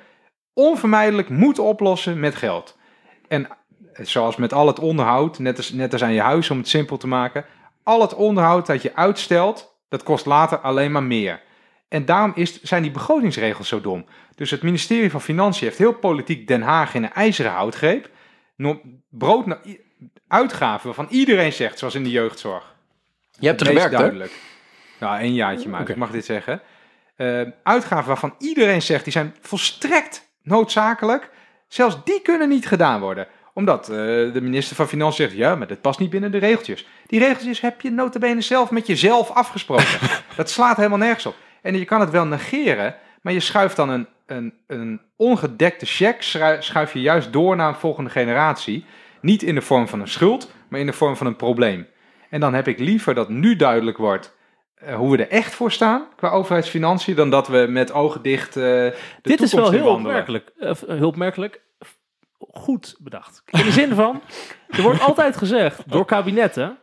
[0.52, 2.78] onvermijdelijk moet oplossen met geld.
[3.28, 3.48] En
[3.92, 6.68] eh, zoals met al het onderhoud, net als, net als aan je huis om het
[6.68, 7.44] simpel te maken,
[7.82, 11.42] al het onderhoud dat je uitstelt, dat kost later alleen maar meer.
[11.88, 14.06] En daarom is, zijn die begrotingsregels zo dom.
[14.34, 18.10] Dus het ministerie van Financiën heeft heel politiek Den Haag in een ijzeren houtgreep.
[19.08, 19.58] Brood,
[20.28, 22.73] uitgaven waarvan iedereen zegt, zoals in de jeugdzorg.
[23.38, 23.98] Je hebt er gewerkt, hè?
[23.98, 24.32] duidelijk.
[24.98, 26.60] Nou, één jaartje maar, ik mag dit zeggen.
[27.16, 31.30] Eh, uitgaven waarvan iedereen zegt, die zijn volstrekt noodzakelijk.
[31.68, 33.26] Zelfs die kunnen niet gedaan worden.
[33.54, 36.86] Omdat eh, de minister van Financiën zegt, ja, maar dat past niet binnen de regeltjes.
[37.06, 39.98] Die regeltjes heb je notabene zelf met jezelf afgesproken.
[40.36, 41.36] dat slaat helemaal nergens op.
[41.62, 46.56] En je kan het wel negeren, maar je schuift dan een, een, een ongedekte cheque,
[46.60, 48.84] schuif je juist door naar een volgende generatie.
[49.20, 51.86] Niet in de vorm van een schuld, maar in de vorm van een probleem.
[52.34, 54.36] En dan heb ik liever dat nu duidelijk wordt
[54.74, 58.56] eh, hoe we er echt voor staan qua overheidsfinanciën, dan dat we met ogen dicht
[58.56, 60.52] eh, de Dit is wel heel opmerkelijk.
[60.58, 61.60] eh, heel opmerkelijk.
[62.38, 63.42] Goed bedacht.
[63.46, 64.22] In de zin van,
[64.68, 66.78] er wordt altijd gezegd door kabinetten,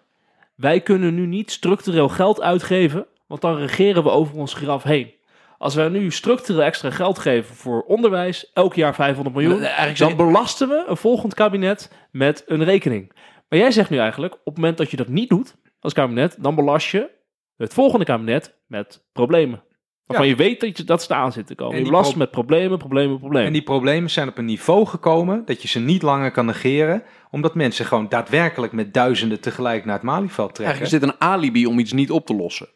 [0.56, 5.14] wij kunnen nu niet structureel geld uitgeven, want dan regeren we over ons graf heen.
[5.58, 10.68] Als wij nu structureel extra geld geven voor onderwijs, elk jaar 500 miljoen, dan belasten
[10.68, 13.12] we een volgend kabinet met een rekening.
[13.52, 16.36] Maar jij zegt nu eigenlijk, op het moment dat je dat niet doet als kabinet,
[16.40, 17.10] dan belast je
[17.58, 19.64] het volgende kabinet met problemen.
[20.06, 21.74] Waarvan je weet dat, je, dat ze eraan zitten komen.
[21.74, 23.48] En Je die last pro- met problemen, problemen, problemen.
[23.48, 27.04] En die problemen zijn op een niveau gekomen dat je ze niet langer kan negeren,
[27.30, 30.66] omdat mensen gewoon daadwerkelijk met duizenden tegelijk naar het Malieveld trekken.
[30.76, 32.68] Eigenlijk is dit een alibi om iets niet op te lossen.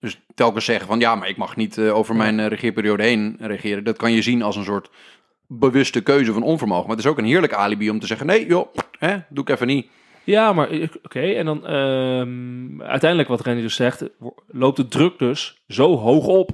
[0.00, 3.36] Dus telkens zeggen van ja, maar ik mag niet eh, over mijn eh, regeerperiode heen
[3.40, 3.84] regeren.
[3.84, 4.90] Dat kan je zien als een soort
[5.48, 6.86] bewuste keuze van onvermogen.
[6.86, 9.50] Maar het is ook een heerlijk alibi om te zeggen nee joh, hè, doe ik
[9.50, 9.86] even niet.
[10.24, 10.68] Ja, maar
[11.02, 11.20] oké.
[11.20, 14.04] En dan ehm, uiteindelijk wat René dus zegt,
[14.46, 16.50] loopt de druk dus zo hoog op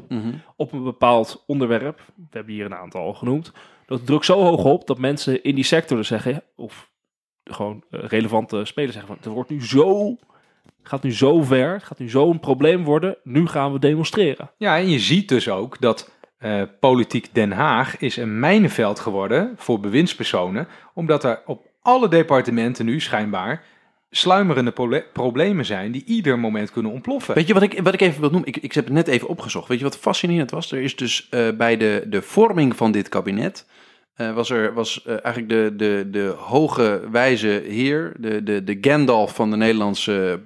[0.57, 2.01] op een bepaald onderwerp.
[2.14, 3.53] We hebben hier een aantal al genoemd.
[3.86, 6.90] Dat de druk zo hoog op dat mensen in die sector dus zeggen, of
[7.45, 10.16] gewoon eh, relevante spelers zeggen van, het wordt nu zo,
[10.82, 13.16] gaat nu zo ver, het gaat nu zo een probleem worden.
[13.22, 14.51] Nu gaan we demonstreren.
[14.57, 16.11] Ja, en je ziet dus ook dat
[16.45, 22.84] eh, politiek Den Haag is een mijnenveld geworden voor bewindspersonen, omdat er op alle departementen
[22.84, 23.62] nu schijnbaar
[24.11, 24.72] sluimerende
[25.12, 27.34] problemen zijn die ieder moment kunnen ontploffen.
[27.34, 28.49] Weet je wat ik, wat ik even wil noemen?
[28.49, 29.68] Ik, ik heb het net even opgezocht.
[29.68, 30.72] Weet je wat fascinerend was?
[30.72, 33.66] Er is dus eh, bij de, de vorming van dit kabinet.
[34.14, 39.34] eh, was er was eigenlijk de, de, de hoge wijze heer, de, de, de Gandalf
[39.34, 40.40] van de Nederlandse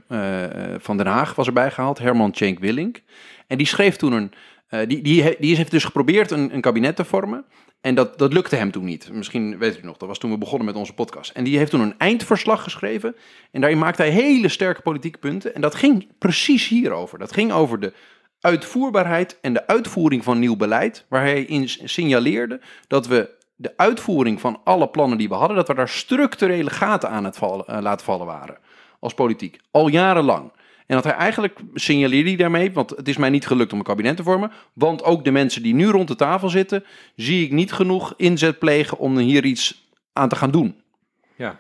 [0.79, 3.03] van Den Haag was erbij gehaald, Herman Tjenk Willink.
[3.47, 4.33] En die schreef toen een,
[4.69, 7.45] eh, die, die, he- die heeft dus geprobeerd een, een kabinet te vormen.
[7.81, 9.13] En dat, dat lukte hem toen niet.
[9.13, 11.31] Misschien weet u nog, dat was toen we begonnen met onze podcast.
[11.31, 13.17] En die heeft toen een eindverslag geschreven.
[13.51, 15.55] En daarin maakte hij hele sterke politieke punten.
[15.55, 17.19] En dat ging precies hierover.
[17.19, 17.93] Dat ging over de
[18.41, 21.05] uitvoerbaarheid en de uitvoering van nieuw beleid.
[21.09, 25.69] Waar hij in signaleerde dat we de uitvoering van alle plannen die we hadden, dat
[25.69, 28.59] we daar structurele gaten aan het eh, laten vallen waren.
[29.01, 29.59] Als politiek.
[29.71, 30.53] Al jarenlang.
[30.89, 33.85] En dat hij eigenlijk signaleerde hij daarmee, want het is mij niet gelukt om een
[33.85, 34.53] kabinet te vormen.
[34.73, 36.85] Want ook de mensen die nu rond de tafel zitten,
[37.17, 40.81] zie ik niet genoeg inzet plegen om hier iets aan te gaan doen.
[41.37, 41.59] Ja,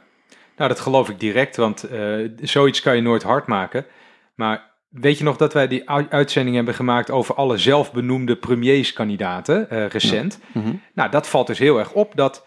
[0.56, 3.86] nou dat geloof ik direct, want eh, zoiets kan je nooit hard maken.
[4.34, 9.86] Maar weet je nog dat wij die uitzending hebben gemaakt over alle zelfbenoemde premierskandidaten eh,
[9.86, 10.40] recent?
[10.52, 10.74] Mhm.
[10.94, 12.46] Nou, dat valt dus heel erg op dat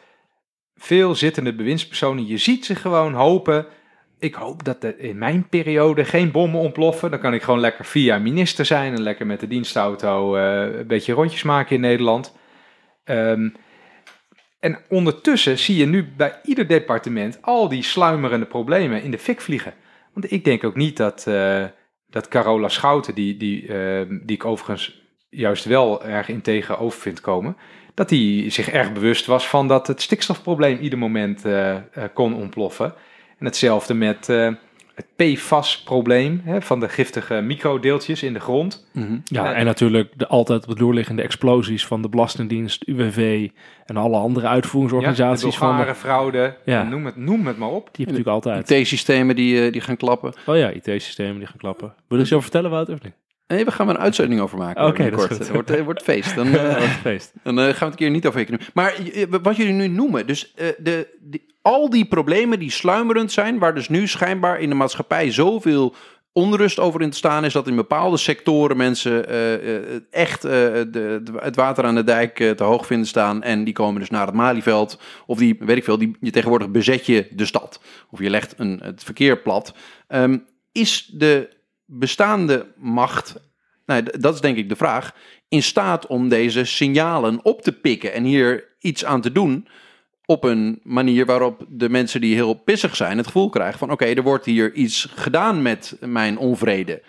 [0.76, 3.66] veel zittende bewindspersonen, je ziet ze gewoon hopen.
[4.22, 7.12] Ik hoop dat er in mijn periode geen bommen ontploffen.
[7.12, 10.88] Dan kan ik gewoon lekker jaar minister zijn en lekker met de dienstauto eh, een
[10.88, 12.36] beetje rondjes maken in Nederland.
[13.04, 13.50] Ehm,
[14.60, 19.42] en ondertussen zie je nu bij ieder departement al die sluimerende problemen in de fik
[19.42, 19.74] vliegen.
[20.14, 21.66] Want ik denk ook niet dat, eh,
[22.10, 27.22] dat Carola Schouten, die, die, eh, die ik overigens juist wel erg in tegenover vind
[27.22, 27.58] komen,
[27.94, 31.76] dat die zich erg bewust was van dat het stikstofprobleem ieder moment eh,
[32.14, 32.94] kon ontploffen.
[33.42, 34.50] En hetzelfde met eh,
[34.96, 38.88] het PFAS-probleem hè, van de giftige microdeeltjes in de grond.
[38.94, 39.14] Mhm.
[39.24, 39.54] Ja, Ja.
[39.54, 43.50] en natuurlijk de altijd op de liggende explosies van de Belastingdienst, UWV
[43.86, 46.84] en alle andere Ja, uitvoeringsorganisaties de van de, Bulgaren fraude, Ja.
[46.84, 47.90] noem, het, noem het maar op.
[47.92, 48.70] die natuurlijk altijd.
[48.72, 50.34] IT-systemen die, eh, die gaan klappen.
[50.46, 51.94] Oh ja, IT-systemen die gaan klappen.
[52.08, 52.94] Wil je over vertellen, Wouter?
[52.94, 53.14] Of niet?
[53.48, 54.86] Nee, we gaan er een uitzending over maken.
[54.86, 55.30] Oké, is goed.
[55.38, 56.36] Het wordt, het wordt feest.
[56.36, 57.34] Dan, eh, Wat een feest.
[57.44, 58.68] dan eh, gaan we het een keer niet over economie.
[58.74, 63.32] Maar eh, wat jullie nu noemen, dus eh, de, die- al die problemen die sluimerend
[63.32, 65.96] zijn, waar dus nu schijnbaar in de maatschappij zoveel
[66.34, 70.52] onrust over in te staan is dat in bepaalde sectoren mensen eh, eh, echt eh,
[70.52, 74.26] de, het water aan de dijk te hoog vinden staan en die komen dus naar
[74.26, 78.20] het Malieveld of die, weet ik veel, die, je tegenwoordig bezet je de stad of
[78.20, 79.74] je legt een, het verkeer plat.
[80.08, 80.38] Ehm,
[80.72, 81.50] is de
[81.86, 83.36] bestaande macht,
[83.86, 85.16] nou, dat is denk ik de vraag,
[85.48, 89.68] in staat om deze signalen op te pikken en hier iets aan te doen
[90.32, 94.06] op een manier waarop de mensen die heel pissig zijn het gevoel krijgen van oké,
[94.06, 97.02] er wordt hier iets gedaan met mijn onvrede.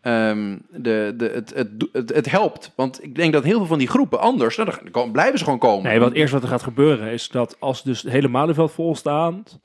[0.00, 3.78] Ehm, de, de, het, het, het, het helpt, want ik denk dat heel veel van
[3.78, 5.90] die groepen anders, nou, dan blijven ze gewoon komen.
[5.90, 8.96] Nee, wat eerst wat er gaat gebeuren is dat als dus het hele Malieveld vol
[8.96, 9.58] staat,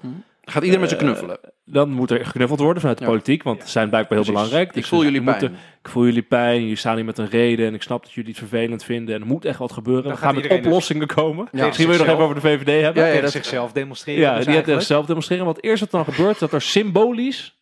[0.49, 1.39] Gaat iedereen met z'n Eh, knuffelen.
[1.71, 3.09] Dan moet er geknuffeld worden vanuit de Ja.
[3.09, 4.41] politiek, want ze zijn blijkbaar heel Precies.
[4.43, 4.67] belangrijk.
[4.75, 5.61] Ik Dus voel jullie moeten- pijn.
[5.83, 8.29] Ik voel jullie pijn, jullie staan hier met een reden en ik snap dat jullie
[8.29, 10.03] het vervelend vinden en er moet echt wat gebeuren.
[10.03, 11.47] Dan we gaan met dus oplossingen komen.
[11.51, 11.65] Ja.
[11.65, 12.09] Misschien wil je nog zichzelf.
[12.11, 13.13] even over de VVD hebben.
[13.15, 14.21] Ja, dat- zichzelf demonstreren.
[14.21, 14.85] Ja, dus die heeft eigenlijk.
[14.87, 15.45] zelf demonstreren.
[15.45, 17.58] Want eerst wat er dan gebeurt, dat er symbolisch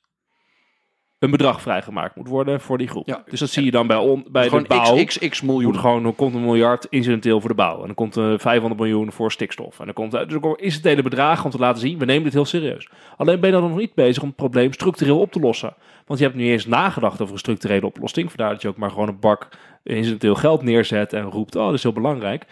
[1.20, 3.07] een bedrag vrijgemaakt moet worden voor die groep.
[3.07, 3.24] Ja.
[3.30, 5.03] Dus dat zie je dan bij, on, bij de Gewoon bouw.
[5.05, 5.72] XXX Er miljoen.
[5.72, 7.80] moet gewoon, er komt een miljard incidenteel voor de bouw.
[7.80, 9.80] En dan komt er 500 miljoen voor stikstof.
[9.80, 12.34] En dan komt er dus ook incidentele bedragen om te laten zien, we nemen dit
[12.34, 12.89] heel serieus.
[13.18, 15.74] Alleen ben je dan nog niet bezig om het probleem structureel op te lossen.
[16.05, 18.32] Want je hebt nu eens nagedacht over een structurele oplossing.
[18.32, 19.47] Vandaar dat je ook maar gewoon een bak
[19.84, 22.45] incidenteel geld neerzet en roept, oh, dat is heel belangrijk.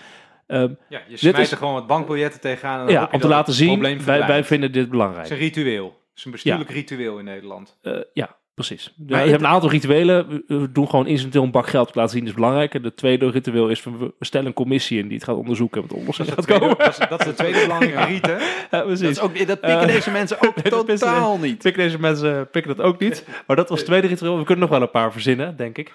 [0.47, 2.79] Ehm, Ja, je smijt is- er gewoon wat bankbiljetten tegenaan.
[2.79, 5.25] En dan ja, om te laten het zien, wij, wij vinden dit Het belangrijk.
[5.25, 5.85] is een ritueel.
[5.85, 7.77] Het is een bestuurlijk ritueel in Nederland.
[7.81, 8.83] Eh, ja, precies.
[8.83, 10.43] Ja, Maar je het- hebt een aantal rituelen.
[10.47, 12.73] We- doen gewoon incidenteel een bak geld te laten zien, dat is belangrijk.
[12.73, 15.87] En de tweede ritueel is, we stellen een commissie in die het gaat onderzoeken en
[15.87, 16.77] wat oplossingen gaat komen.
[16.77, 18.35] Dat is, dat is de tweede belangrijke riet, hè?
[18.37, 18.39] Ja,
[18.69, 19.09] Dat, precies.
[19.09, 21.57] is ook, dat pikken Eh, deze mensen ook dat totaal niet.
[21.61, 23.25] Pikken deze mensen pikken dat ook niet.
[23.47, 24.37] Maar dat was het tweede ritueel.
[24.37, 25.93] We kunnen nog wel een paar verzinnen, denk ik.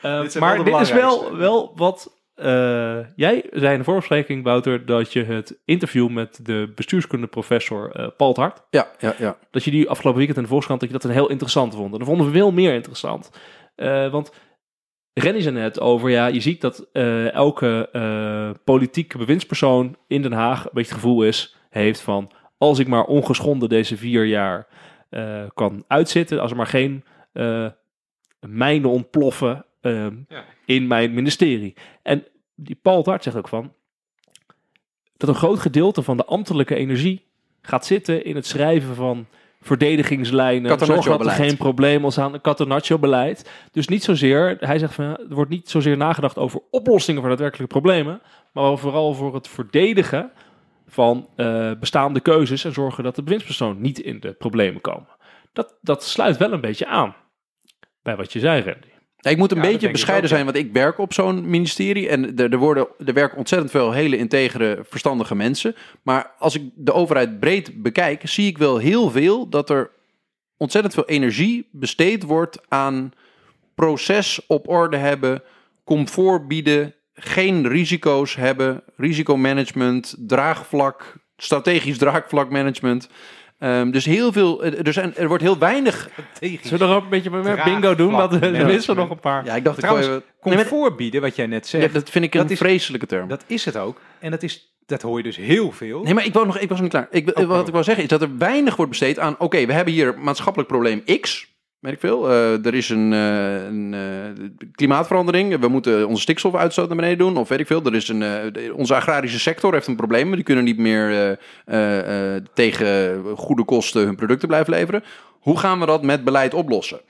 [0.00, 2.14] Eh, Dit maar dit is wel, wel wat...
[2.36, 8.06] eh, jij zei in de voorbespreking, Wouter, dat je het interview met de bestuurskundeprofessor eh
[8.16, 9.36] Paul Hart, Ja, ja, ja.
[9.50, 11.92] dat je die afgelopen weekend in de Volkskrant, dat je dat een heel interessant vond.
[11.92, 13.30] En dat vonden we veel meer interessant.
[13.74, 14.32] Eh, want
[15.12, 16.86] Rennie zei net over, ja, je ziet dat
[17.32, 17.88] elke
[18.64, 23.04] politieke bewindspersoon in Den Haag een beetje het gevoel is, heeft van, als ik maar
[23.04, 24.66] ongeschonden deze vier jaar
[25.54, 27.04] kan uitzitten, als er maar geen
[28.40, 30.44] mijnen ontploffen eh, Ja.
[30.64, 31.74] in mijn ministerie.
[32.02, 32.24] En
[32.54, 33.72] die Paul Dart zegt ook van,
[35.16, 37.24] dat een groot gedeelte van de ambtelijke energie
[37.62, 39.26] gaat zitten in het schrijven van
[39.60, 40.78] verdedigingslijnen.
[40.78, 42.34] Zorg dat er geen probleem ontstaan.
[42.34, 43.50] Een Catenaccio-beleid.
[43.72, 47.72] Dus niet zozeer, hij zegt van, er wordt niet zozeer nagedacht over oplossingen voor daadwerkelijke
[47.72, 48.20] problemen,
[48.52, 50.30] maar vooral voor het verdedigen
[50.86, 55.08] van eh, bestaande keuzes en zorgen dat de bewindspersoon niet in de problemen komen.
[55.52, 57.14] Dat, dat sluit wel een beetje aan
[58.02, 58.88] bij wat je zei, Randy.
[59.26, 62.08] Ja, ik moet een Ja, beetje bescheiden ook, zijn, want ik werk op zo'n ministerie
[62.08, 65.74] en er, er, worden, er werken ontzettend veel hele integere, verstandige mensen.
[66.02, 69.90] Maar als ik de overheid breed bekijk, zie ik wel heel veel dat er
[70.56, 73.12] ontzettend veel energie besteed wordt aan
[73.74, 75.42] proces op orde hebben,
[75.84, 83.08] comfort bieden, geen risico's hebben, risicomanagement, draagvlak, strategisch draagvlakmanagement.
[83.58, 86.08] Ehm, dus heel veel, er, zijn, er wordt heel weinig.
[86.40, 88.12] Zullen we er ook een beetje met bingo doen?
[88.12, 89.44] Want er is er nog een paar.
[89.44, 92.34] Ja, ik dacht, Trouwens, ik Comfort bieden, wat jij net ja, zegt, dat vind ik
[92.34, 93.28] een is- vreselijke term.
[93.28, 94.00] dat is het ook.
[94.18, 96.02] En dat, is, dat hoor je dus heel veel.
[96.02, 97.08] Nee, maar ik, wou nog, ik was nog niet klaar.
[97.10, 99.34] Ik, Oh, wat ik wil zeggen is dat er weinig wordt besteed aan...
[99.38, 101.54] Oké, we hebben hier maatschappelijk probleem X.
[101.86, 102.30] Weet ik veel.
[102.30, 105.60] Eh, er is een, eh, een eh, klimaatverandering.
[105.60, 107.36] We moeten onze stikstofuitstoot naar beneden doen.
[107.36, 107.84] Of weet ik veel.
[107.84, 108.24] Er is een,
[108.72, 110.34] onze agrarische sector heeft een probleem.
[110.34, 111.38] Die kunnen niet meer
[112.54, 115.04] tegen goede kosten hun producten blijven leveren.
[115.40, 117.00] Hoe gaan we dat met beleid oplossen?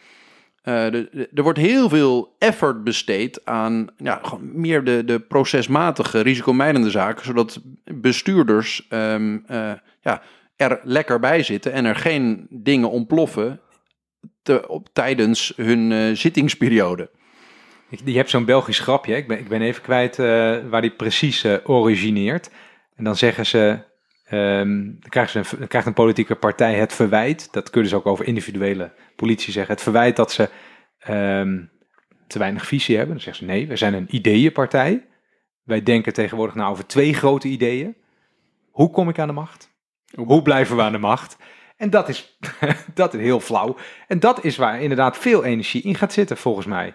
[0.62, 7.60] Er wordt heel veel effort besteed aan ja, meer de, de procesmatige, risicomijdende zaken, zodat
[7.84, 10.22] bestuurders ehm, eh, ja,
[10.56, 13.60] er lekker bij zitten en er geen dingen ontploffen
[14.46, 17.10] te, op, tijdens hun eh, zittingsperiode.
[18.04, 20.26] Je hebt zo'n Belgisch grapje, ik ben, ik ben even kwijt eh,
[20.68, 22.50] waar die precies eh, origineert.
[22.94, 23.78] En dan zeggen ze,
[24.24, 28.06] ehm, dan, krijgt ze een, krijgt een politieke partij het verwijt, dat kunnen ze ook
[28.06, 30.48] over individuele politici zeggen, het verwijt dat ze
[30.98, 31.64] ehm,
[32.26, 33.14] te weinig visie hebben.
[33.14, 35.06] Dan zeggen ze, nee, we zijn een ideeënpartij.
[35.62, 37.96] Wij denken tegenwoordig na over twee grote ideeën.
[38.70, 39.70] Hoe kom ik aan de macht?
[40.14, 41.36] Hoe blijven we aan de macht?
[41.76, 42.38] En dat is,
[42.94, 43.76] dat is heel flauw.
[44.06, 46.94] En dat is waar inderdaad veel energie in gaat zitten, volgens mij.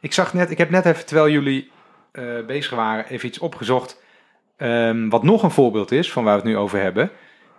[0.00, 1.70] Ik zag net, ik heb net even, terwijl jullie
[2.12, 4.02] eh, bezig waren, even iets opgezocht.
[4.56, 7.10] ehm, wat nog een voorbeeld is van waar we het nu over hebben.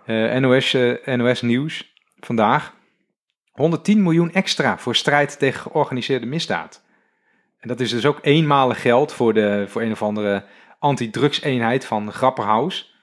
[0.04, 2.74] Eh, NOS, eh, NOS Nieuws vandaag.
[3.52, 6.84] 110 miljoen extra voor strijd tegen georganiseerde misdaad.
[7.60, 10.44] En dat is dus ook eenmalig geld voor, de, voor een of andere
[10.78, 12.95] antidrugseenheid van Grapperhaus.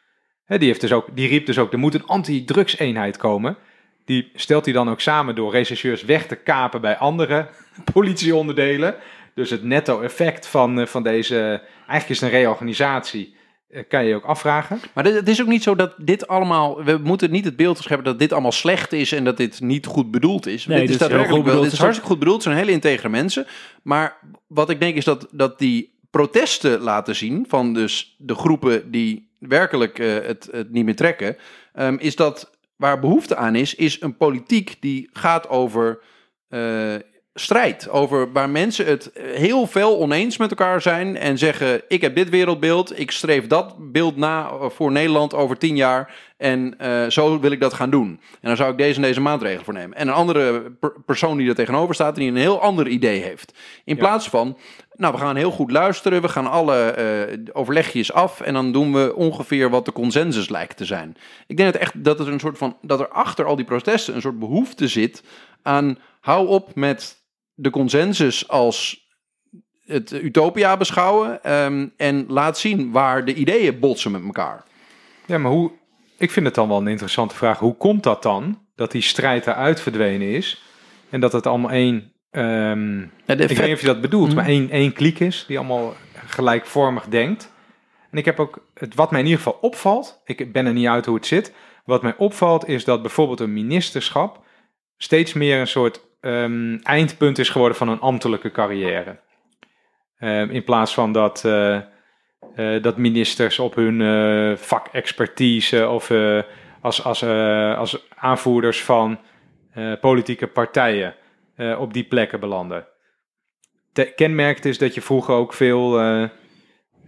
[0.60, 3.58] Die, heeft dus ook, die riep dus ook, er moet een antidrugseenheid komen.
[4.06, 7.50] Die stelt hij dan ook samen door rechercheurs weg te kapen bij andere
[7.94, 8.96] politieonderdelen.
[9.36, 13.36] Dus het netto-effect van, eh, van deze, eigenlijk is het een reorganisatie,
[13.70, 14.80] eh, kan je je ook afvragen.
[14.94, 16.84] Maar het is ook niet zo dat dit allemaal.
[16.84, 19.86] We moeten niet het beeld scheppen dat dit allemaal slecht is en dat dit niet
[19.86, 20.66] goed bedoeld is.
[20.66, 21.44] Nee, dit dit is is heel goed wel.
[21.44, 21.64] bedoeld.
[21.64, 22.44] Dit is hartstikke goed bedoeld.
[22.44, 23.46] Het zijn hele integere mensen.
[23.84, 28.92] Maar wat ik denk is dat, dat die protesten laten zien van dus de groepen
[28.92, 31.38] die werkelijk eh, het, het niet meer trekken,
[31.74, 36.00] ehm, is dat waar behoefte aan is, is een politiek die gaat over
[36.48, 36.96] eh,
[37.34, 37.90] strijd.
[37.90, 42.30] Over waar mensen het heel veel oneens met elkaar zijn en zeggen: Ik heb dit
[42.30, 46.14] wereldbeeld, ik streef dat beeld na voor Nederland over tien jaar.
[46.38, 48.08] En eh, zo wil ik dat gaan doen.
[48.32, 49.98] En dan zou ik deze en deze maatregelen voor nemen.
[49.98, 53.54] En een andere per- persoon die er tegenover staat, die een heel ander idee heeft.
[53.86, 54.02] In Ja.
[54.02, 54.58] plaats van,
[54.96, 58.94] nou, we gaan heel goed luisteren, we gaan alle eh, overlegjes af en dan doen
[58.94, 61.16] we ongeveer wat de consensus lijkt te zijn.
[61.48, 64.16] Ik denk dat echt dat er een soort van, dat er achter al die protesten
[64.16, 65.24] een soort behoefte zit
[65.62, 67.22] aan, hou op met
[67.54, 69.08] de consensus als
[69.86, 74.64] het utopia beschouwen ehm, en laat zien waar de ideeën botsen met elkaar.
[75.26, 75.72] Ja, maar hoe,
[76.18, 77.60] ik vind het dan wel een interessante vraag.
[77.60, 80.64] Hoe komt dat dan, dat die strijd eruit verdwenen is
[81.10, 84.36] en dat het allemaal één, ehm, Ja, ik weet niet of je dat bedoelt, Mhm.
[84.36, 85.94] maar één, één kliek is die allemaal
[86.28, 87.52] gelijkvormig denkt.
[88.12, 90.88] En ik heb ook, het, wat mij in ieder geval opvalt, ik ben er niet
[90.88, 91.54] uit hoe het zit,
[91.86, 94.44] wat mij opvalt is dat bijvoorbeeld een ministerschap
[94.98, 99.20] steeds meer een soort ehm, eindpunt is geworden van een ambtelijke carrière.
[100.18, 106.12] Ehm, in plaats van dat, eh, eh, dat ministers op hun eh, vakexpertise of
[106.82, 107.24] als, als,
[107.78, 109.20] als aanvoerders van
[110.02, 111.16] politieke partijen
[111.78, 112.88] op die plekken belanden.
[113.94, 114.14] te-
[114.66, 116.00] is dat je vroeger ook veel...
[116.00, 116.24] eh,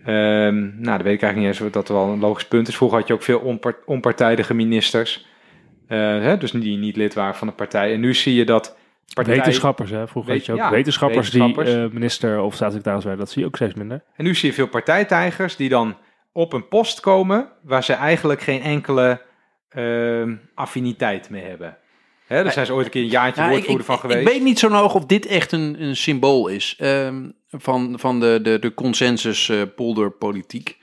[0.06, 2.76] ehm, nou, dat weet ik eigenlijk niet eens dat wel een logisch punt is.
[2.76, 5.26] Vroeger had je ook veel onpar- onpartijdige ministers.
[5.88, 7.94] hè, dus die niet lid waren van de partij.
[7.94, 8.78] En nu zie je dat
[9.14, 10.08] Wetenschappers, hè?
[10.08, 11.70] Vroeger Weet- had je ook ja, wetenschappers, wetenschappers.
[11.76, 13.24] die eh, minister of staatssecretaris werden.
[13.24, 14.04] Dat zie je ook steeds minder.
[14.16, 15.98] En nu zie je veel partijtijgers die dan
[16.32, 19.22] op een post komen waar ze eigenlijk geen enkele
[19.70, 21.78] ehm, affiniteit mee hebben.
[22.28, 24.20] Hè, daar zijn ze ooit een keer een jaartje Ja, ik, woordvoerder van geweest.
[24.20, 28.20] ik weet niet zo nog of dit echt een, een symbool is ehm, van, van
[28.20, 30.78] de, de, de consensus eh, polderpolitiek.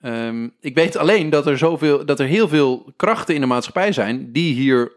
[0.00, 3.92] Ehm, ik weet alleen dat er, zoveel, dat er heel veel krachten in de maatschappij
[3.92, 4.92] zijn die hier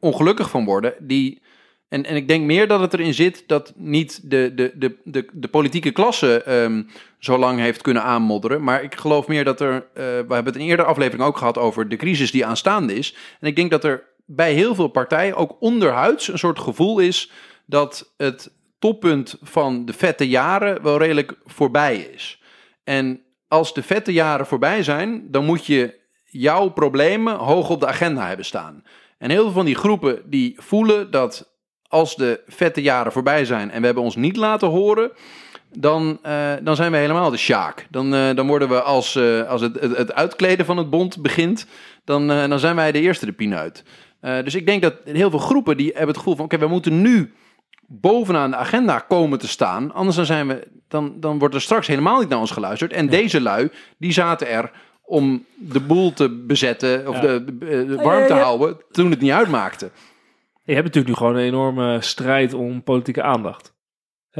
[0.00, 0.94] ongelukkig van worden.
[0.98, 1.42] Die,
[1.88, 5.28] en, en ik denk meer dat het erin zit dat niet de, de, de, de,
[5.32, 6.82] de politieke klasse ehm,
[7.18, 8.62] zo lang heeft kunnen aanmodderen.
[8.62, 9.74] Maar ik geloof meer dat er.
[9.74, 12.94] eh, we hebben het in een eerdere aflevering ook gehad over de crisis die aanstaande
[12.94, 13.14] is.
[13.40, 17.30] En ik denk dat er bij heel veel partijen ook onderhuids een soort gevoel is
[17.66, 22.42] dat het toppunt van de vette jaren wel redelijk voorbij is.
[22.84, 27.86] En als de vette jaren voorbij zijn, dan moet je jouw problemen hoog op de
[27.86, 28.82] agenda hebben staan.
[29.18, 31.47] En heel veel van die groepen die voelen dat
[31.88, 35.10] als de vette jaren voorbij zijn en we hebben ons niet laten horen,
[35.72, 37.86] dan, eh, dan zijn we helemaal de sjaak.
[37.90, 41.22] Dan, eh, dan worden we als, eh, als het, het, het uitkleden van het bond
[41.22, 41.66] begint,
[42.04, 43.84] dan, dan zijn wij de eerste de pineut.
[44.20, 47.00] Dus ik denk dat heel veel groepen die hebben het gevoel van oké, we moeten
[47.00, 47.32] nu
[47.86, 49.92] bovenaan de agenda komen te staan.
[49.92, 52.92] Anders dan, zijn we, dan, dan wordt er straks helemaal niet naar ons geluisterd.
[52.92, 54.70] En deze lui, die zaten er
[55.04, 57.20] om de boel te bezetten of Ja.
[57.20, 58.40] de, warm te ja.
[58.40, 59.90] houden toen het niet uitmaakte.
[60.68, 63.76] Je hebt natuurlijk nu gewoon een enorme strijd om politieke aandacht.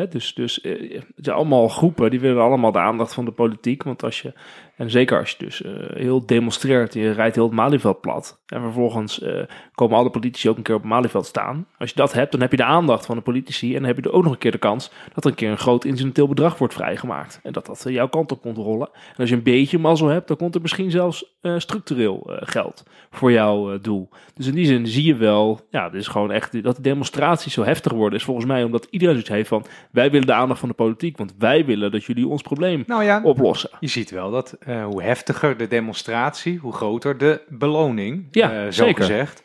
[0.09, 3.83] Dus dus eh, het zijn allemaal groepen die willen allemaal de aandacht van de politiek.
[3.83, 4.33] Want als je,
[4.79, 8.43] en zeker als je dus eh, heel demonstreert, je rijdt heel het Malieveld plat.
[8.47, 9.43] En vervolgens eh,
[9.75, 11.67] komen alle politici ook een keer op het Malieveld staan.
[11.79, 13.69] Als je dat hebt, dan heb je de aandacht van de politici.
[13.69, 15.51] En dan heb je er ook nog een keer de kans dat er een keer
[15.51, 17.41] een groot incidenteel bedrag wordt vrijgemaakt.
[17.43, 18.89] En dat dat eh, jouw kant op komt rollen.
[18.93, 22.37] En als je een beetje mazzel hebt, dan komt er misschien zelfs eh, structureel eh,
[22.41, 24.09] geld voor jouw eh, doel.
[24.35, 27.53] Dus in die zin zie je wel, ja, dit is gewoon echt, dat de demonstraties
[27.53, 30.61] zo heftig worden, is volgens mij omdat iedereen zoiets heeft van, wij willen de aandacht
[30.61, 33.71] van de politiek, want wij willen dat jullie ons probleem Nou ja, oplossen.
[33.81, 38.65] je ziet wel dat eh, hoe heftiger de demonstratie, hoe groter de beloning, Ja, eh,
[38.65, 39.05] zo zeker.
[39.05, 39.43] gezegd.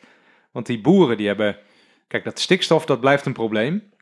[0.52, 1.56] Want die boeren die hebben,
[2.08, 3.92] kijk dat stikstof dat blijft een probleem.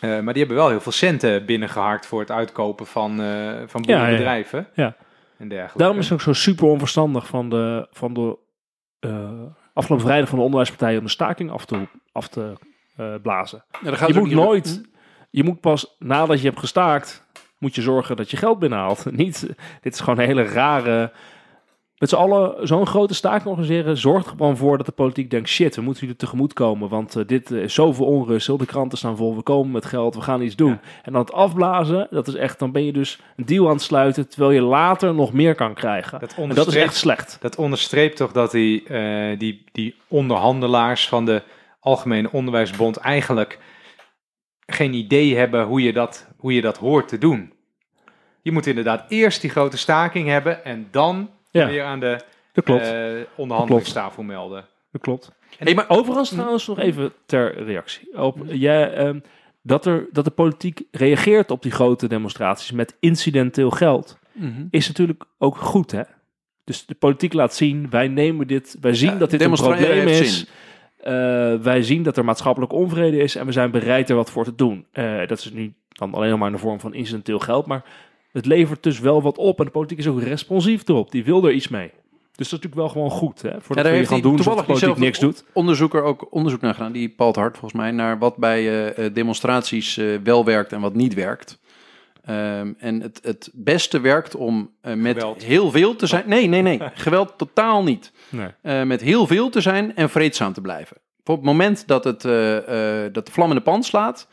[0.00, 3.82] Eh, maar die hebben wel heel veel centen binnengeharkt voor het uitkopen van, eh van
[3.82, 3.98] Ja, ja, ja.
[3.98, 4.96] boerenbedrijven Ja.
[5.38, 5.78] en dergelijke.
[5.78, 8.38] Daarom is het ook zo super onverstandig van de, van de
[8.98, 9.42] eh,
[9.72, 12.52] afgelopen vrijdag van de onderwijspartij om de staking af te, af te
[12.96, 13.64] eh, blazen.
[13.72, 14.82] Ja, dan gaat Je moet nooit,
[15.30, 17.26] je moet pas nadat je hebt gestaakt,
[17.58, 19.06] moet je zorgen dat je geld binnenhaalt.
[19.16, 19.40] Niet,
[19.80, 21.12] dit is gewoon een hele rare...
[21.98, 25.48] Met z'n allen zo'n grote staking organiseren zorgt er gewoon voor dat de politiek denkt...
[25.48, 28.46] shit, we moeten jullie tegemoet komen, want eh, dit is zoveel onrust.
[28.46, 30.70] Heel de kranten staan vol, we komen met geld, we gaan iets doen.
[30.70, 30.80] Ja.
[31.02, 33.82] En dan het afblazen, dat is echt, dan ben je dus een deal aan het
[33.82, 34.28] sluiten...
[34.28, 36.20] terwijl je later nog meer kan krijgen.
[36.20, 37.38] Dat En dat is echt slecht.
[37.40, 41.42] Dat onderstreept toch dat die, eh, die, die onderhandelaars van de
[41.80, 43.58] Algemene Onderwijsbond eigenlijk
[44.66, 47.52] geen idee hebben hoe je dat, hoe je dat hoort te doen.
[48.42, 52.20] Je moet inderdaad eerst die grote staking hebben en dan Ja, weer aan de
[52.52, 52.82] dat klopt.
[52.82, 54.64] eh, onderhandelingstafel melden.
[54.92, 55.32] dat klopt.
[55.58, 58.18] Hey, maar Overigens trouwens nog even ter reactie.
[58.18, 59.18] Op, jij, ehm,
[59.62, 64.66] dat, er, dat de politiek reageert op die grote demonstraties met incidenteel geld, Mhm.
[64.70, 66.02] is natuurlijk ook goed, hè?
[66.64, 70.06] Dus de politiek laat zien, wij nemen dit, wij zien Ja, dat dit een probleem
[70.08, 70.46] is.
[70.98, 71.12] Eh,
[71.54, 74.54] wij zien dat er maatschappelijke onvrede is en we zijn bereid er wat voor te
[74.54, 74.86] doen.
[74.92, 77.84] Eh, dat is nu dan alleen nog maar in de vorm van incidenteel geld, maar
[78.32, 81.10] het levert dus wel wat op en de politiek is ook responsief erop.
[81.10, 81.90] Die wil er iets mee.
[82.36, 83.60] Dus dat is natuurlijk wel gewoon goed, hè?
[83.60, 85.44] Voordat daar heeft gaan doen alsof de toevallig politiek niks doet.
[85.52, 89.14] onderzoeker ook onderzoek naar gedaan, die Paul Hart volgens mij, naar wat bij eh, eh,
[89.14, 91.58] demonstraties eh, wel werkt en wat niet werkt.
[92.24, 95.44] Ehm, en het, het beste werkt om eh, met Geweld.
[95.44, 96.24] heel veel te zijn.
[96.26, 96.80] Nee, nee, nee.
[96.94, 98.12] Geweld totaal niet.
[98.28, 98.48] Nee.
[98.62, 100.96] Eh, met heel veel te zijn en vreedzaam te blijven.
[101.24, 104.28] Op het moment dat, het, eh, eh, dat de vlam in de pan slaat.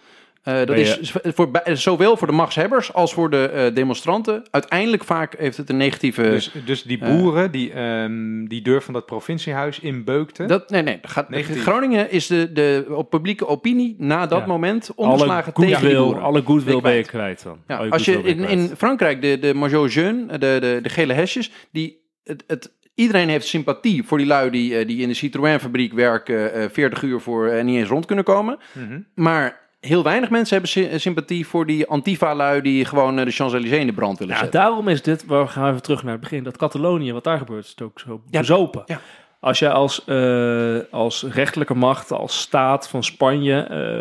[0.45, 4.43] Eh, dat is voor, zowel voor de machtshebbers als voor de eh, demonstranten.
[4.51, 6.21] Uiteindelijk vaak heeft het een negatieve.
[6.21, 10.47] Dus, dus die boeren die ehm, die deur van dat provinciehuis inbeukten.
[10.47, 10.97] Dat, nee, nee.
[11.01, 11.61] dat Gaat, Negatief.
[11.61, 14.45] Groningen is de, de op publieke opinie na dat Ja.
[14.45, 16.21] moment omgeslagen tegen die goodwill, boeren.
[16.21, 17.57] alle goodwill Ben je ben je kwijt dan.
[17.67, 18.69] Ja, als je in, je in.
[18.77, 23.47] Frankrijk de, de Maillot Jeune, de, de, de gele hesjes, die, het, het, iedereen heeft
[23.47, 27.47] sympathie voor die lui die, eh, die in de Citroën-fabriek werken, eh 40 uur voor
[27.47, 28.57] en niet eens rond kunnen komen.
[28.73, 28.99] Mhm.
[29.15, 33.79] Maar heel weinig mensen hebben eh, sympathie voor die Antifa-lui die gewoon eh, de Champs-Élysées
[33.79, 34.59] in de brand willen Ja, zetten.
[34.59, 37.63] daarom is dit, we gaan even terug naar het begin, dat Catalonië, wat daar gebeurt,
[37.63, 38.81] is het ook zo Ja, bezopen.
[38.85, 38.99] ja.
[39.39, 43.55] Als jij als, eh, als rechterlijke macht, als staat van Spanje,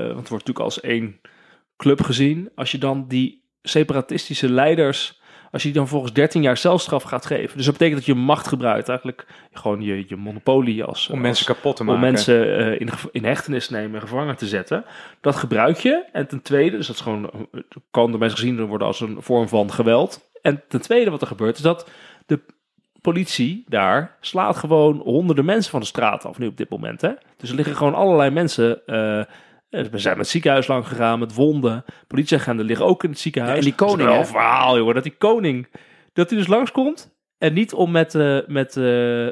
[0.07, 1.21] want het wordt natuurlijk als één
[1.77, 2.51] club gezien.
[2.55, 5.21] Als je dan die separatistische leiders,
[5.55, 7.57] als je die dan volgens 13 jaar celstraf gaat geven.
[7.57, 11.07] Dus dat betekent dat je macht gebruikt, eigenlijk gewoon je, je monopolie als...
[11.09, 12.03] Om als- mensen kapot te om maken.
[12.03, 14.85] mensen eh, in, in hechtenis te nemen en gevangen te zetten.
[15.21, 16.05] Dat gebruik je.
[16.13, 19.17] En ten tweede, dus dat is gewoon, eh, kan door mensen gezien worden als een
[19.19, 20.21] vorm van geweld.
[20.43, 21.89] En ten tweede wat er gebeurt, is dat
[22.27, 22.41] de
[23.01, 27.01] politie daar slaat gewoon honderden mensen van de straat af nu op dit moment.
[27.01, 27.11] Hè?
[27.37, 28.87] Dus er liggen gewoon allerlei mensen.
[28.87, 29.25] eh,
[29.83, 31.85] we zijn met het ziekenhuis lang gegaan, met wonden.
[32.07, 33.53] Politieagenten liggen ook in het ziekenhuis.
[33.59, 34.25] Ja, en die Dat is koning, wel hè?
[34.25, 34.95] een verhaal, jongen.
[34.95, 35.69] Dat die koning,
[36.13, 37.13] dat hij dus langskomt.
[37.39, 39.27] En niet om met, eh, met eh,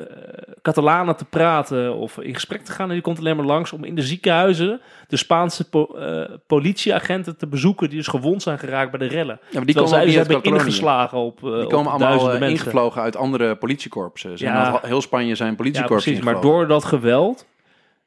[0.62, 2.86] Catalanen te praten of in gesprek te gaan.
[2.88, 7.36] En die komt alleen maar langs om in de ziekenhuizen de Spaanse po- eh, politieagenten
[7.36, 7.88] te bezoeken.
[7.88, 9.38] Die dus gewond zijn geraakt bij de rellen.
[9.50, 10.60] Ja, maar die komen zij dus hebben Catalonië.
[10.64, 14.38] ingeslagen op, eh, Die op komen allemaal eh, ingevlogen uit andere politiecorpsen.
[14.38, 14.80] Zijn Ja.
[14.82, 16.32] heel Spanje zijn Ja, politiecorpsen precies.
[16.32, 17.46] Maar door dat geweld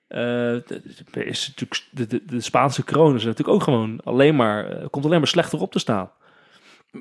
[0.08, 0.56] eh,
[1.14, 5.20] is natuurlijk de, de, Spaanse kroon is natuurlijk ook gewoon alleen maar eh, komt alleen
[5.20, 6.12] maar slechter op te staan.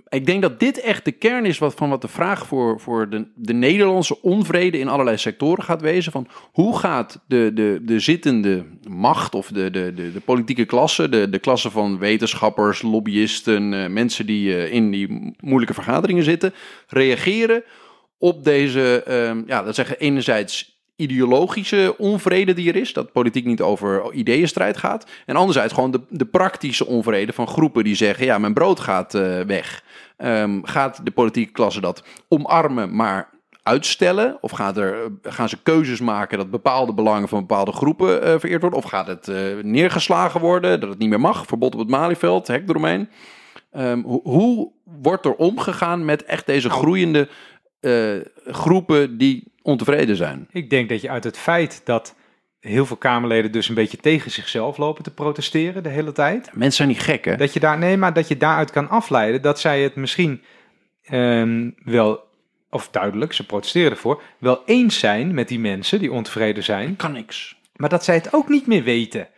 [0.09, 3.11] Ik denk dat dit echt de kern is wat, van wat de vraag voor, voor
[3.11, 6.13] de, de Nederlandse onvrede in allerlei sectoren gaat wezen.
[6.13, 11.31] Van hoe gaat de, de, de zittende macht of de, de, de, politieke klasse, de,
[11.31, 16.55] de klasse van wetenschappers, lobbyisten, eh, mensen die in die moeilijke vergaderingen zitten,
[16.89, 17.65] reageren
[18.19, 23.61] op deze, ehm, ja, dat zeggen enerzijds ideologische onvrede die er is, dat politiek niet
[23.61, 25.07] over ideeënstrijd gaat.
[25.27, 29.15] En anderzijds gewoon de, de praktische onvrede van groepen die zeggen, ja, mijn brood gaat
[29.15, 29.85] eh, weg.
[30.17, 33.33] Ehm, gaat de politieke klasse dat omarmen, maar
[33.65, 34.39] uitstellen?
[34.41, 38.61] Of gaat er, gaan ze keuzes maken dat bepaalde belangen van bepaalde groepen eh, vereerd
[38.61, 38.79] worden?
[38.79, 41.47] Of gaat het eh, neergeslagen worden, dat het niet meer mag?
[41.47, 43.09] Verbod op het Malieveld, hek eromheen.
[43.71, 47.29] Ehm, hoe, hoe wordt er omgegaan met echt deze groeiende
[47.81, 48.17] eh,
[48.47, 50.49] groepen die ontevreden zijn?
[50.51, 52.15] Ik denk dat je uit het feit dat
[52.61, 56.51] heel veel Kamerleden dus een beetje tegen zichzelf lopen te protesteren de hele tijd.
[56.53, 57.37] Mensen zijn niet gek, hè?
[57.37, 60.43] Dat je daar, nee, maar dat je daaruit kan afleiden dat zij het misschien
[61.05, 62.25] ehm, wel,
[62.71, 67.13] of duidelijk, ze protesteren ervoor, wel eens zijn met die mensen die ontevreden zijn, kan
[67.13, 67.57] niks.
[67.77, 69.29] maar dat zij het ook niet meer weten.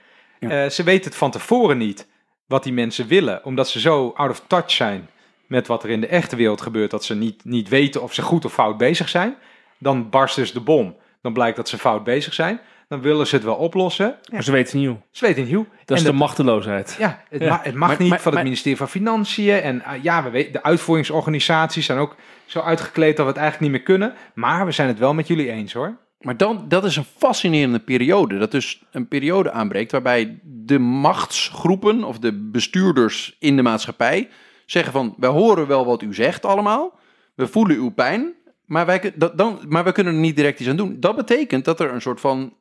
[0.40, 0.64] Ja.
[0.64, 2.06] Eh, ze weten het van tevoren niet
[2.46, 5.08] wat die mensen willen, omdat ze zo out of touch zijn
[5.46, 8.22] met wat er in de echte wereld gebeurt, dat ze niet, niet weten of ze
[8.22, 9.36] goed of fout bezig zijn.
[9.78, 10.96] Dan barst dus de bom.
[11.22, 12.60] Dan blijkt dat ze fout bezig zijn.
[12.88, 14.16] Dan willen ze het wel oplossen.
[14.32, 14.96] Maar ze weten niet hoe.
[15.10, 15.66] Ze weten niet hoe.
[15.84, 16.96] Dat is de machteloosheid.
[16.98, 17.48] ja, het, Ja.
[17.48, 19.60] ma- het mag Maar- niet maar- van het maar- ministerie van Financiën.
[19.60, 22.16] En ah, ja, we weten, de uitvoeringsorganisaties zijn ook
[22.46, 24.14] zo uitgekleed dat we het eigenlijk niet meer kunnen.
[24.34, 25.96] Maar we zijn het wel met jullie eens hoor.
[26.20, 28.38] Maar dan, dat is een fascinerende periode.
[28.38, 34.28] Dat dus een periode aanbreekt waarbij de machtsgroepen of de bestuurders in de maatschappij
[34.66, 35.14] zeggen van...
[35.18, 36.98] wij horen wel wat u zegt allemaal,
[37.34, 38.34] we voelen uw pijn,
[38.66, 40.96] maar wij, dat, dan, maar we kunnen er niet direct iets aan doen.
[41.00, 42.54] Dat betekent dat er een soort van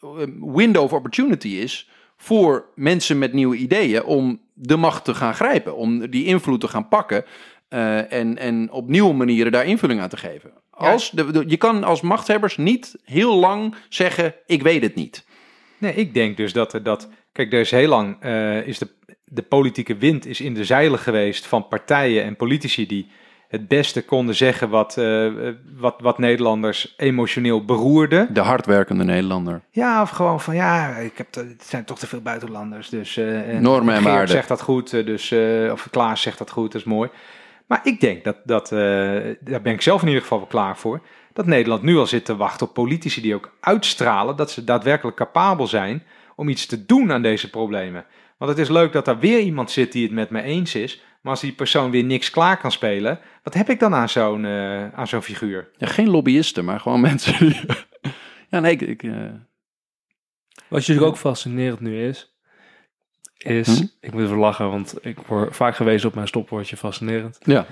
[0.00, 0.08] eh,
[0.40, 5.76] window of opportunity is voor mensen met nieuwe ideeën om de macht te gaan grijpen,
[5.76, 7.24] om die invloed te gaan pakken
[7.68, 10.50] eh, en, en op nieuwe manieren daar invulling aan te geven.
[10.70, 15.26] Als de, de- je kan als machthebbers niet heel lang zeggen, ik weet het niet.
[15.78, 17.08] Nee, ik denk dus dat er dat.
[17.32, 18.88] Kijk, er is heel lang eh, is de,
[19.24, 23.10] de politieke wind is in de zeilen geweest van partijen en politici die
[23.52, 25.28] het beste konden zeggen wat, eh,
[25.76, 28.26] wat, wat Nederlanders emotioneel beroerde.
[28.32, 29.60] De hardwerkende Nederlander.
[29.70, 32.88] Ja, of gewoon van ja, ik heb te- het zijn toch te veel buitenlanders.
[32.88, 34.28] Dus, eh, en Normen en waarden.
[34.28, 35.32] zegt dat goed, eh, dus,
[35.72, 37.10] of Klaas zegt dat goed, dat is mooi.
[37.66, 41.00] Maar ik denk dat, dat daar ben ik zelf in ieder geval wel klaar voor,
[41.32, 45.16] dat Nederland nu al zit te wachten op politici die ook uitstralen dat ze daadwerkelijk
[45.16, 46.02] capabel zijn
[46.36, 48.04] om iets te doen aan deze problemen.
[48.38, 51.02] Want het is leuk dat er weer iemand zit die het met me eens is,
[51.22, 54.44] maar als die persoon weer niks klaar kan spelen, wat heb ik dan aan zo'n
[54.44, 55.70] eh, aan zo'n figuur?
[55.76, 57.60] Ja, geen lobbyisten, maar gewoon mensen die...
[58.48, 58.80] ja, nee, ik...
[58.80, 59.30] ik, eh,
[60.68, 62.36] Wat natuurlijk ook fascinerend nu is,
[63.36, 63.84] is, Hm?
[64.00, 67.66] ik moet even lachen, want ik word vaak gewezen op mijn stopwoordje fascinerend, ja.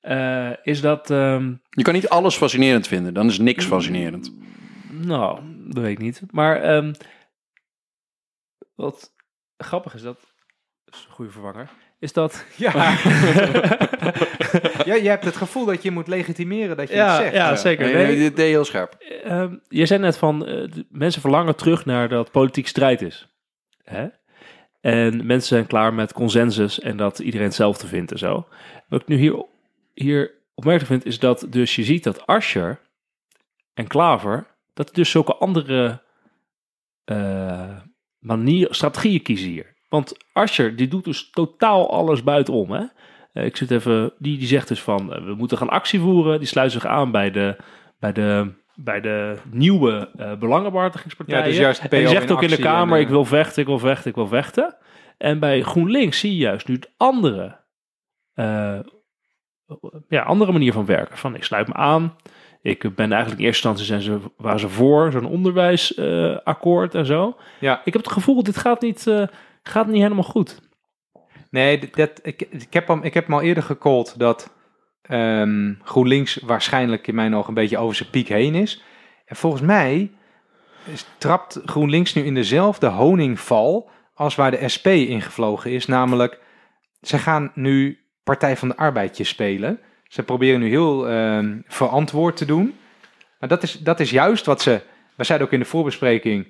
[0.00, 4.32] Eh, is dat, ehm, Je kan niet alles fascinerend vinden, dan is niks fascinerend.
[4.90, 6.92] nou, dat weet ik niet, maar ehm,
[8.74, 9.12] wat
[9.56, 10.20] grappig is dat,
[10.84, 12.44] dat is een goede vervanger, is dat...
[12.56, 12.72] Ja.
[14.84, 17.34] ja, je hebt het gevoel dat je moet legitimeren dat je Ja, het zegt.
[17.34, 17.84] ja, zeker.
[17.84, 18.06] Nee, Nee.
[18.06, 18.94] nee, dit deed heel scherp.
[19.24, 23.28] Ehm, je zei net van, eh, mensen verlangen terug naar dat politiek strijd is.
[23.84, 24.06] Hè?
[24.80, 28.48] En mensen zijn klaar met consensus en dat iedereen hetzelfde vindt en zo.
[28.88, 29.44] Wat ik nu hier,
[29.94, 32.80] hier opmerkelijk vind, is dat dus je ziet dat Ascher
[33.74, 36.02] en Klaver, dat dus zulke andere
[37.04, 37.76] eh
[38.18, 39.73] manier, strategieën kiezen hier.
[39.94, 42.70] Want Ascher, die doet dus totaal alles buitenom.
[42.70, 42.84] Hè?
[43.32, 46.38] Eh, ik zit even, die, die zegt dus van, eh, we moeten gaan actie voeren.
[46.38, 47.56] Die sluit zich aan bij de,
[48.00, 51.40] bij de, bij de nieuwe eh belangenbehartigingspartijen.
[51.40, 53.68] Ja, dus juist En die zegt ook in de Kamer, en, ik wil vechten, ik
[53.68, 54.76] wil vechten, ik wil vechten.
[55.18, 57.60] En bij GroenLinks zie je juist nu het andere,
[60.08, 61.18] ja, andere manier van werken.
[61.18, 62.16] Van ik sluit me aan.
[62.62, 67.36] Ik ben eigenlijk in eerste instantie zijn ze, waren ze voor zo'n onderwijsakkoord en zo.
[67.60, 67.80] Ja.
[67.84, 69.06] Ik heb het gevoel, dit gaat niet,
[69.68, 70.62] gaat niet helemaal goed.
[71.50, 74.54] Nee, dat, ik, ik, heb hem, ik heb hem al eerder gecallt dat
[75.02, 78.82] ehm, GroenLinks waarschijnlijk in mijn ogen een beetje over zijn piek heen is.
[79.26, 80.10] En volgens mij
[81.18, 85.86] trapt GroenLinks nu in dezelfde honingval als waar de SP ingevlogen is.
[85.86, 86.40] Namelijk,
[87.00, 89.80] ze gaan nu Partij van de Arbeidje spelen.
[90.08, 92.74] Ze proberen nu heel ehm, verantwoord te doen.
[93.38, 94.80] Maar dat is, dat is juist wat ze...
[95.16, 96.46] We zeiden ook in de voorbespreking...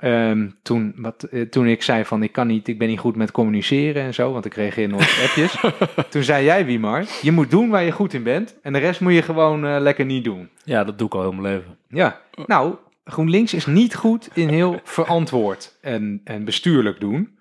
[0.00, 3.16] Ehm, toen, wat, eh, toen ik zei van ik kan niet, ik ben niet goed
[3.16, 5.64] met communiceren en zo, want ik reageer nooit op appjes.
[6.10, 9.00] toen zei jij, Wiemar, je moet doen waar je goed in bent en de rest
[9.00, 10.48] moet je gewoon eh, lekker niet doen.
[10.64, 11.76] Ja, dat doe ik al heel mijn leven.
[11.88, 12.74] Ja, nou,
[13.04, 17.38] GroenLinks is niet goed in heel verantwoord en, en bestuurlijk doen.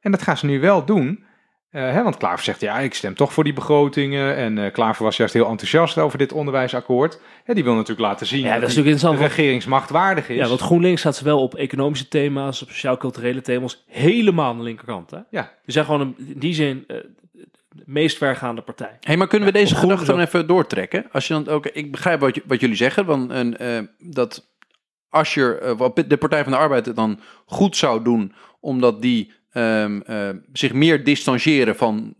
[0.00, 1.24] En dat gaan ze nu wel doen.
[1.72, 4.36] Eh, hè, want Klaver zegt, ja, ik stem toch voor die begrotingen.
[4.36, 7.20] En eh Klaver was juist heel enthousiast over dit onderwijsakkoord.
[7.44, 9.18] Hè, die wil natuurlijk laten zien Ja, dat is die natuurlijk interessant.
[9.30, 10.36] de regeringsmacht waardig is.
[10.36, 15.10] Ja, want GroenLinks staat zowel op economische thema's, op sociaal-culturele thema's, helemaal aan de linkerkant.
[15.10, 15.18] Hè?
[15.30, 15.52] Ja.
[15.64, 16.96] We zijn gewoon een, in die zin eh,
[17.68, 18.96] de meest vergaande partij.
[19.00, 20.26] Hey, maar kunnen we deze groen gedachte dan zo.
[20.26, 21.06] even doortrekken?
[21.12, 24.50] Als je dan ook, ik begrijp wat, jullie zeggen, want een, eh, dat
[25.08, 29.02] als je eh, wat de Partij van de Arbeid het dan goed zou doen, omdat
[29.02, 32.14] die ehm, eh, zich meer distancieren van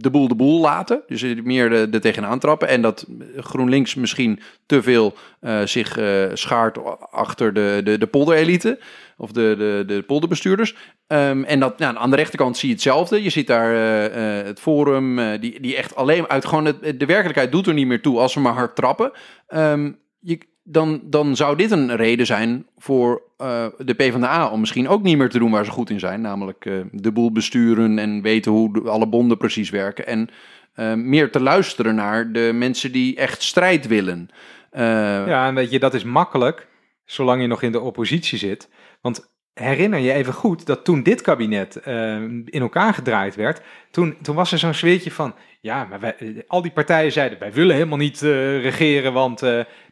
[0.00, 3.06] de boel de boel laten, dus er meer er er tegenaan trappen, en dat
[3.36, 6.78] GroenLinks misschien te veel eh, zich eh, schaart
[7.10, 8.78] achter de, de, de polderelite
[9.18, 10.74] of de, de, de polderbestuurders.
[11.06, 13.22] Ehm, en dat, nou, aan de rechterkant zie je hetzelfde.
[13.22, 16.64] Je ziet daar eh, eh, het Forum, eh, die, die echt alleen uit gewoon
[16.96, 19.12] de werkelijkheid doet er niet meer toe als ze maar hard trappen.
[19.46, 20.38] Ehm, je,
[20.70, 25.16] dan, dan zou dit een reden zijn voor eh, de PvdA om misschien ook niet
[25.16, 26.20] meer te doen waar ze goed in zijn.
[26.20, 30.06] Namelijk eh, de boel besturen en weten hoe alle bonden precies werken.
[30.06, 30.28] En
[30.74, 34.28] eh, meer te luisteren naar de mensen die echt strijd willen.
[34.72, 36.66] Ja, en weet je, dat is makkelijk,
[37.04, 38.68] zolang je nog in de oppositie zit.
[39.00, 44.16] Want herinner je even goed dat toen dit kabinet eh, in elkaar gedraaid werd, toen,
[44.22, 47.52] toen was er zo'n sfeertje van, ja, maar wij, eh, al die partijen zeiden, wij
[47.52, 49.40] willen helemaal niet eh, regeren, want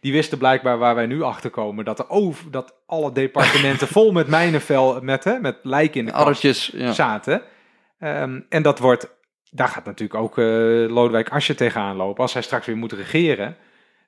[0.01, 4.13] die wisten blijkbaar waar wij nu achter komen, dat, er over, dat alle departementen vol
[4.13, 6.93] met mijnenvel, met, hè, met lijken in de kast Arretjes, ja.
[6.93, 7.43] zaten.
[7.99, 9.09] Ehm, en dat wordt,
[9.51, 10.37] daar gaat natuurlijk ook
[10.91, 12.23] Lodewijk Asscher tegenaan lopen.
[12.23, 13.57] Als hij straks weer moet regeren,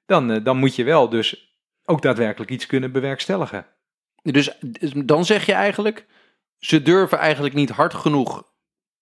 [0.07, 3.67] dan, dan moet je wel dus ook daadwerkelijk iets kunnen bewerkstelligen.
[4.23, 6.07] Dus dus dan zeg je eigenlijk,
[6.59, 8.43] ze durven eigenlijk niet hard genoeg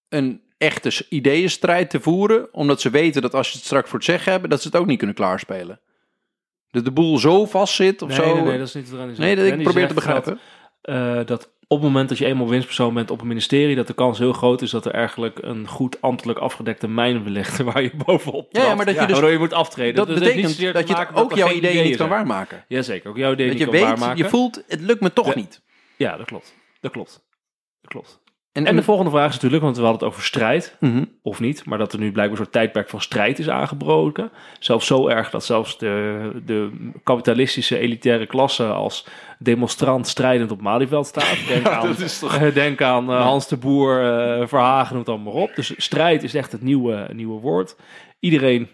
[0.09, 4.09] een echte ideeënstrijd te voeren, omdat ze weten dat als ze het straks voor het
[4.09, 5.81] zeggen hebben, dat ze het ook niet kunnen klaarspelen.
[6.71, 8.35] Dat de boel zo vast zit of Nee, zo.
[8.35, 10.41] nee, nee, dat is niet Randy Nee, dat ik probeer te begrijpen.
[10.81, 13.87] Dat, eh, dat op het moment dat je eenmaal winstpersoon bent op een ministerie, dat
[13.87, 17.83] de kans heel groot is dat er eigenlijk een goed ambtelijk afgedekte mijn ligt waar
[17.83, 19.95] je bovenop Ja, maar dat je dus- waardoor je moet aftreden.
[19.95, 22.65] dat Dus betekent dat je ook jouw ideeën niet kan waarmaken.
[22.69, 24.25] Jazeker, ook jouw ideeën Dat niet je kan weet, waarmaken.
[24.25, 25.35] je voelt, het lukt me toch Ja.
[25.35, 25.63] niet.
[25.97, 26.55] Ja, dat klopt.
[26.81, 27.25] Dat klopt.
[27.81, 28.21] Dat klopt.
[28.57, 31.05] En, En de volgende vraag is natuurlijk, want we hadden het over strijd, Mhm.
[31.23, 34.31] of niet, maar dat er nu blijkbaar een soort tijdperk van strijd is aangebroken.
[34.59, 39.07] Zelfs zo erg dat zelfs de, de kapitalistische elitaire klasse als
[39.39, 41.37] demonstrant strijdend op Malieveld staat.
[41.49, 45.43] Denk aan, eh, denk aan eh, Hans de Boer, eh, Verhagen, noem het allemaal maar
[45.43, 45.55] op.
[45.55, 47.77] Dus strijd is echt het nieuwe, nieuwe woord.
[48.21, 48.69] Iedereen,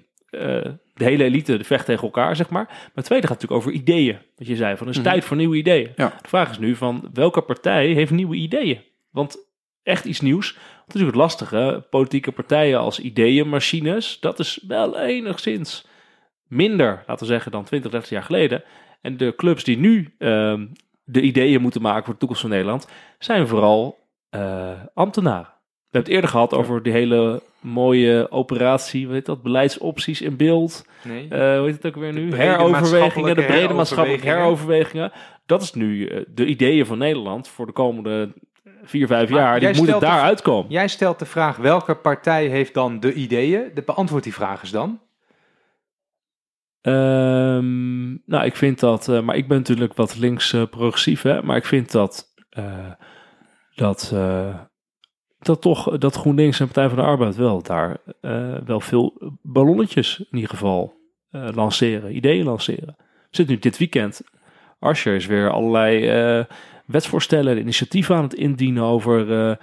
[0.95, 2.64] de hele elite, de vecht tegen elkaar, zeg maar.
[2.68, 4.18] Maar het tweede gaat natuurlijk over ideeën.
[4.37, 5.11] Wat je zei, van het is Mhm.
[5.11, 5.93] tijd voor nieuwe ideeën.
[5.97, 6.12] Ja.
[6.22, 8.80] De vraag is nu van welke partij heeft nieuwe ideeën?
[9.11, 9.37] Want
[9.83, 10.53] echt iets nieuws.
[10.53, 11.87] Dat is natuurlijk het lastige.
[11.91, 15.87] Politieke partijen als ideeënmachines, dat is wel enigszins
[16.47, 18.64] minder, laten we zeggen, dan 20, 30 jaar geleden.
[19.01, 20.66] En de clubs die nu ehm,
[21.05, 23.99] de ideeën moeten maken voor de toekomst van Nederland, zijn vooral
[24.30, 25.51] eh, ambtenaren.
[25.93, 30.87] We hebben het eerder gehad over die hele mooie operatie, weet dat, beleidsopties in beeld.
[31.05, 31.28] Nee.
[31.28, 32.28] Eh hoe heet het ook weer nu?
[32.28, 35.03] De Heroverwegingen, de brede maatschappelijke heroverwegingen.
[35.03, 35.12] heroverwegingen.
[35.47, 38.33] Dat is nu eh, de ideeën van Nederland voor de komende
[38.83, 39.72] vier, vijf Maar jaar.
[39.74, 40.70] Die de- daar uitkomen.
[40.70, 43.70] Jij stelt de vraag welke partij heeft dan de ideeën?
[43.74, 45.01] De beantwoord die vraag eens dan.
[46.83, 51.43] Ehm, nou, ik vind dat, eh, maar ik ben natuurlijk wat links eh, progressief, hè,
[51.43, 52.91] maar ik vind dat, eh,
[53.74, 54.14] dat,
[55.39, 57.97] dat toch, dat GroenLinks en Partij van de Arbeid wel daar
[58.64, 60.95] wel veel ballonnetjes in ieder geval
[61.30, 62.97] lanceren, ideeën lanceren.
[63.30, 64.22] Zitten nu dit weekend,
[64.78, 66.47] Asscher is weer allerlei
[66.93, 69.59] wetsvoorstellen, initiatieven aan het indienen over eh, het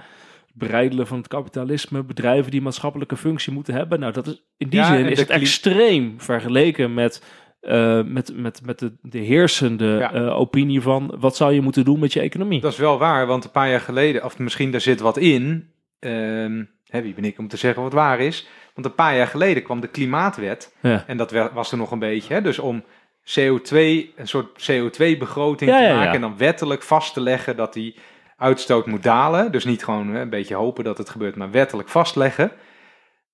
[0.53, 3.99] bereidelen van het kapitalisme, bedrijven die maatschappelijke functie moeten hebben.
[3.99, 7.23] Nou, dat is in die Ja, zin is het extreem vergeleken met,
[7.61, 10.13] eh, met, met, met de, de heersende Ja.
[10.13, 12.61] eh, opinie van wat zou je moeten doen met je economie.
[12.61, 15.69] Dat is wel waar, want een paar jaar geleden, of misschien daar zit wat in,
[15.99, 18.47] ehm, hè, wie ben ik om te zeggen wat waar is?
[18.73, 20.75] Want een paar jaar geleden kwam de klimaatwet.
[20.81, 21.03] Ja.
[21.07, 22.33] En dat wa- was er nog een beetje.
[22.33, 22.41] Hè?
[22.41, 22.83] Dus om
[23.29, 23.73] CO2,
[24.15, 26.03] een soort CO2-begroting Ja, te maken.
[26.07, 26.13] ja.
[26.13, 27.95] En dan wettelijk vast te leggen dat die
[28.37, 29.51] uitstoot moet dalen.
[29.51, 32.51] Dus niet gewoon hè, een beetje hopen dat het gebeurt, maar wettelijk vastleggen.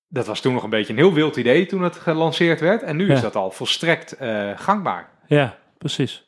[0.08, 2.82] Dat was toen nog een beetje een heel wild idee toen het gelanceerd werd.
[2.82, 3.14] En nu Ja.
[3.14, 5.08] is dat al volstrekt eh, gangbaar.
[5.26, 6.24] Ja, precies.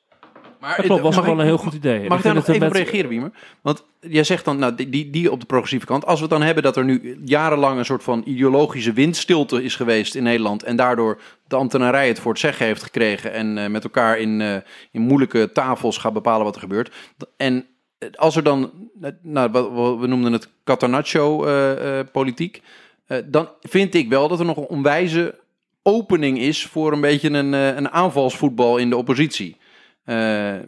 [0.60, 2.08] Maar, Dat klopt, was ook wel ik- een heel goed idee.
[2.08, 3.30] Mag ik daar nog vind even op met- reageren, Wiemer?
[3.62, 6.04] Want jij zegt dan, nou, die- die, die op de progressieve kant.
[6.06, 9.76] Als we het dan hebben dat er nu jarenlang een soort van ideologische windstilte is
[9.76, 10.62] geweest in Nederland.
[10.62, 13.32] En daardoor de ambtenarij het voor het zeggen heeft gekregen.
[13.32, 14.56] En eh, met elkaar in, eh,
[14.92, 16.94] in moeilijke tafels gaat bepalen wat er gebeurt.
[17.36, 17.66] En
[17.98, 18.90] eh, als er dan,
[19.22, 19.50] nou,
[20.00, 22.62] we noemden het Catanaccio-politiek.
[23.24, 25.38] dan vind ik wel dat er nog een onwijze
[25.82, 29.56] opening is voor een beetje een, een aanvalsvoetbal in de oppositie.
[30.08, 30.14] Eh,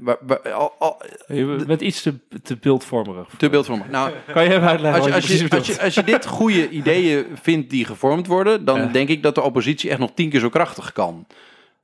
[0.01, 3.28] waar, waar- al, al, Je bent iets te, te beeldvormerig.
[3.36, 3.88] te beeldvormig.
[3.88, 6.68] Nou, Kan je even uitleggen als je, als, je als, je, als je dit goede
[6.68, 10.41] ideeën vindt die gevormd worden, dan denk ik dat de oppositie echt nog tien keer
[10.41, 11.26] zo krachtig kan.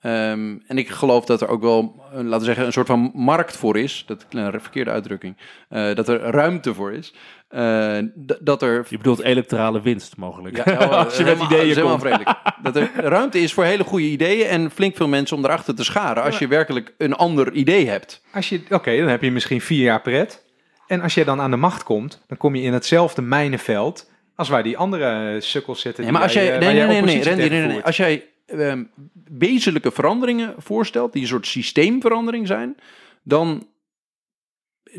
[0.06, 3.10] Ehm, en ik geloof dat er ook wel, eh, laten we zeggen, een soort van
[3.14, 4.04] markt voor is.
[4.06, 5.36] Dat is een verkeerde uitdrukking.
[5.68, 7.14] Eh, dat er ruimte voor is.
[7.48, 7.98] Eh,
[8.40, 10.56] dat er Je bedoelt electorale winst mogelijk.
[10.64, 12.02] ja, oh, Als je met ideeën dat is helemaal komt.
[12.02, 12.38] vredelijk.
[12.62, 15.84] Dat er ruimte is voor hele goede ideeën en flink veel mensen om erachter te
[15.84, 16.22] scharen.
[16.22, 18.22] Als je werkelijk een ander idee hebt.
[18.32, 20.44] Als je, Oké, dan heb je misschien vier jaar pret.
[20.86, 24.48] En als je dan aan de macht komt, dan kom je in hetzelfde mijnenveld als
[24.48, 26.02] waar die andere sukkels zitten.
[26.02, 27.82] Nee, maar als jij, jij, nee, nee, jij nee, nee.
[27.82, 28.84] Als jij ehm,
[29.24, 32.76] wezenlijke veranderingen voorstelt, die een soort systeemverandering zijn,
[33.22, 33.66] dan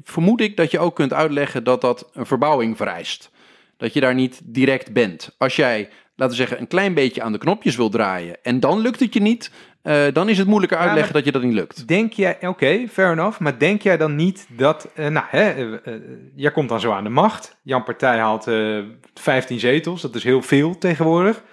[0.03, 3.31] vermoed ik dat je ook kunt uitleggen dat dat een verbouwing vereist.
[3.77, 5.35] Dat je daar niet direct bent.
[5.37, 8.79] Als jij, laten we zeggen, een klein beetje aan de knopjes wil draaien en dan
[8.79, 11.87] lukt het je niet, eh, dan is het moeilijker uitleggen dat je dat niet lukt.
[11.87, 15.93] Denk jij, oké, fair enough, maar denk jij dan niet dat, eh, nou hè, eh,
[16.35, 17.57] jij komt dan zo aan de macht.
[17.63, 18.79] Jan Partij haalt eh
[19.13, 21.43] 15 zetels, dat is heel veel tegenwoordig.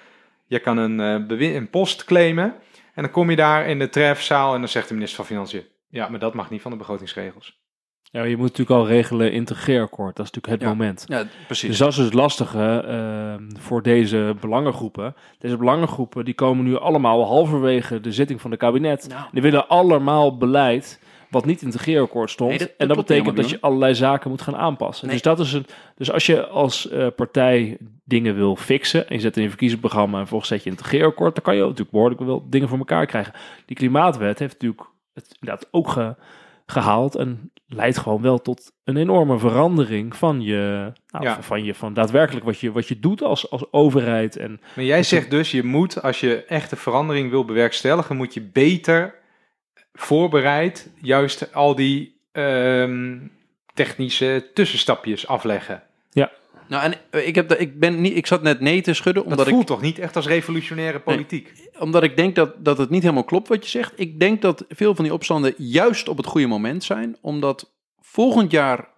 [0.46, 2.54] Je kan een, eh, een post claimen
[2.94, 5.64] en dan kom je daar in de trefzaal en dan zegt de minister van Financiën,
[5.88, 7.62] ja, maar dat mag niet van de begrotingsregels.
[8.10, 10.16] Ja, je moet natuurlijk al regelen integreerakkoord.
[10.16, 10.76] Dat is natuurlijk het Ja.
[10.76, 11.04] moment.
[11.08, 11.68] Ja, precies.
[11.68, 15.14] Dus dat is het lastige eh, voor deze belangengroepen.
[15.38, 19.08] Deze belangengroepen die komen nu allemaal halverwege de zitting van de kabinet.
[19.08, 19.24] Nou.
[19.32, 21.00] Die willen allemaal beleid
[21.34, 22.50] wat niet in het regeerakkoord stond.
[22.50, 25.04] Nee, dat- dat en dat betekent helemaal dat je allerlei zaken moet gaan aanpassen.
[25.06, 25.14] Nee.
[25.14, 25.66] Dus, dat is een,
[25.96, 30.20] dus als je als eh, partij dingen wil fixen en je zet in je verkiezingsprogramma
[30.20, 32.68] en volgens zet je in het regeerakkoord, dan kan je ook natuurlijk behoorlijk wel dingen
[32.68, 33.32] voor elkaar krijgen.
[33.66, 34.82] Die klimaatwet heeft natuurlijk
[35.14, 36.14] het inderdaad ook ge-
[36.66, 41.42] gehaald en leidt gewoon wel tot een enorme verandering van je, nou, Ja.
[41.42, 44.36] van, je van daadwerkelijk wat je, wat je doet als, als overheid.
[44.36, 48.40] En Maar jij zegt dus, je moet, als je echte verandering wil bewerkstelligen, moet je
[48.42, 49.14] beter
[49.94, 53.18] voorbereid juist al die ehm,
[53.74, 55.82] technische tussenstapjes afleggen.
[56.68, 59.22] Nou, en eh, ik, heb de, ik, ben niet, ik zat net nee te schudden,
[59.22, 61.52] Dat omdat ik voelt toch niet echt als revolutionaire politiek?
[61.78, 63.92] omdat ik denk dat, dat het niet helemaal klopt wat je zegt.
[63.96, 67.16] Ik denk dat veel van die opstanden juist op het goede moment zijn.
[67.20, 68.88] Omdat volgend jaar,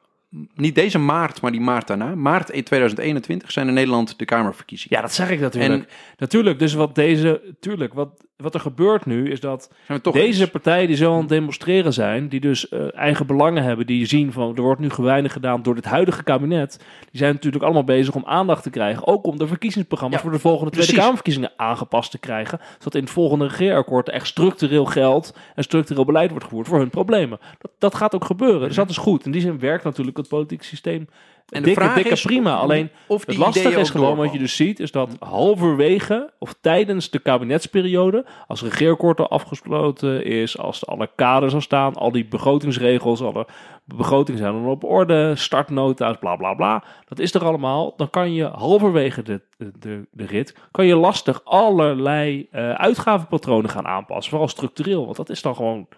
[0.55, 4.97] niet deze maart, maar die maart daarna, maart 2021, zijn in Nederland de Kamerverkiezingen.
[4.97, 5.93] ja, dat zeg ik natuurlijk.
[6.17, 9.73] Natuurlijk, dus wat deze, tuurlijk, wat, wat er gebeurt nu is dat
[10.03, 10.51] Deze eens?
[10.51, 14.33] partijen die zo aan het demonstreren zijn, die dus eh, eigen belangen hebben, die zien
[14.33, 16.77] van er wordt nu geweinig gedaan door dit huidige kabinet,
[17.11, 20.35] die zijn natuurlijk allemaal bezig om aandacht te krijgen, ook om de verkiezingsprogramma's Ja, voor
[20.35, 20.93] de volgende Tweede.
[20.93, 26.31] Kamerverkiezingen aangepast te krijgen, zodat in het volgende regeerakkoord echt structureel geld en structureel beleid
[26.31, 27.39] wordt gevoerd voor hun problemen.
[27.59, 29.25] Dat, dat gaat ook gebeuren, dus dat is goed.
[29.25, 31.09] In die zin werkt natuurlijk het politiek systeem
[31.47, 32.57] En de dikke, vraag dikke is prima.
[32.57, 37.11] Alleen of het lastige is gewoon, wat je dus ziet, is dat halverwege of tijdens
[37.11, 42.25] de kabinetsperiode, als het regeerakkoord al afgesloten is, als alle kaders al staan, al die
[42.25, 43.47] begrotingsregels, alle
[43.85, 47.95] begrotingen zijn dan op orde, startnota's, bla bla bla, dat is er allemaal.
[47.97, 53.87] Dan kan je halverwege de, de, de rit, kan je lastig allerlei eh, uitgavenpatronen gaan
[53.87, 55.89] aanpassen, vooral structureel, want dat is dan gewoon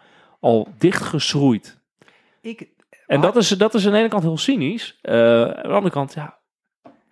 [0.41, 1.79] al dichtgeschroeid.
[2.41, 2.69] Ik,
[3.09, 5.91] En dat is, dat is aan de ene kant heel cynisch, eh, aan de andere
[5.91, 6.39] kant, ja,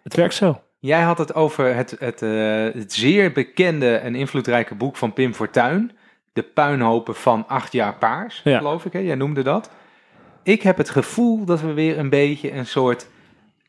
[0.02, 0.60] het werkt zo.
[0.78, 5.34] Jij had het over het, het, eh, het zeer bekende en invloedrijke boek van Pim
[5.34, 5.92] Fortuyn.
[6.32, 8.58] De puinhopen van acht jaar paars, Ja.
[8.58, 8.92] geloof ik.
[8.92, 8.98] Hè?
[8.98, 9.70] Jij noemde dat.
[10.42, 13.08] Ik heb het gevoel dat we weer een beetje een soort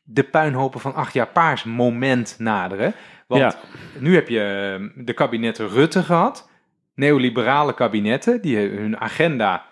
[0.04, 2.94] de puinhopen van acht jaar paars moment naderen.
[3.28, 3.54] Want Ja.
[4.00, 4.40] nu heb je
[4.80, 6.50] eh, de kabinetten Rutte gehad.
[6.96, 9.66] Neoliberale kabinetten die hun agenda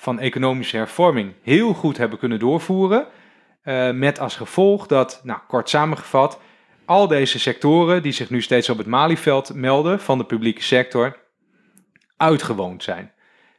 [0.00, 3.06] van economische hervorming heel goed hebben kunnen doorvoeren.
[3.62, 6.40] Eh, met als gevolg dat, nou kort samengevat,
[6.84, 11.16] al deze sectoren die zich nu steeds op het Malieveld melden van de publieke sector,
[12.16, 13.12] uitgewoond zijn.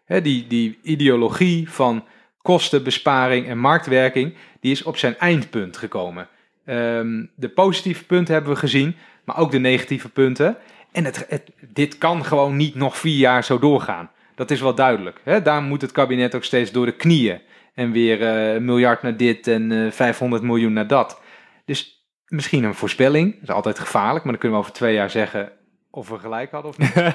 [0.07, 2.05] Die, die ideologie van
[2.41, 6.27] kostenbesparing en marktwerking, die is op zijn eindpunt gekomen.
[6.65, 10.57] Ehm, de positieve punten hebben we gezien, maar ook de negatieve punten.
[10.91, 14.09] En het- dit kan gewoon niet nog vier jaar zo doorgaan.
[14.41, 15.21] Dat is wel duidelijk.
[15.23, 15.41] Hè?
[15.41, 17.41] Daar moet het kabinet ook steeds door de knieën.
[17.73, 21.21] En weer eh, een miljard naar dit en eh 500 miljoen naar dat.
[21.65, 23.33] Dus misschien een voorspelling.
[23.33, 25.51] Dat is altijd gevaarlijk, maar dan kunnen we over twee jaar zeggen
[25.91, 26.93] of we gelijk hadden of niet.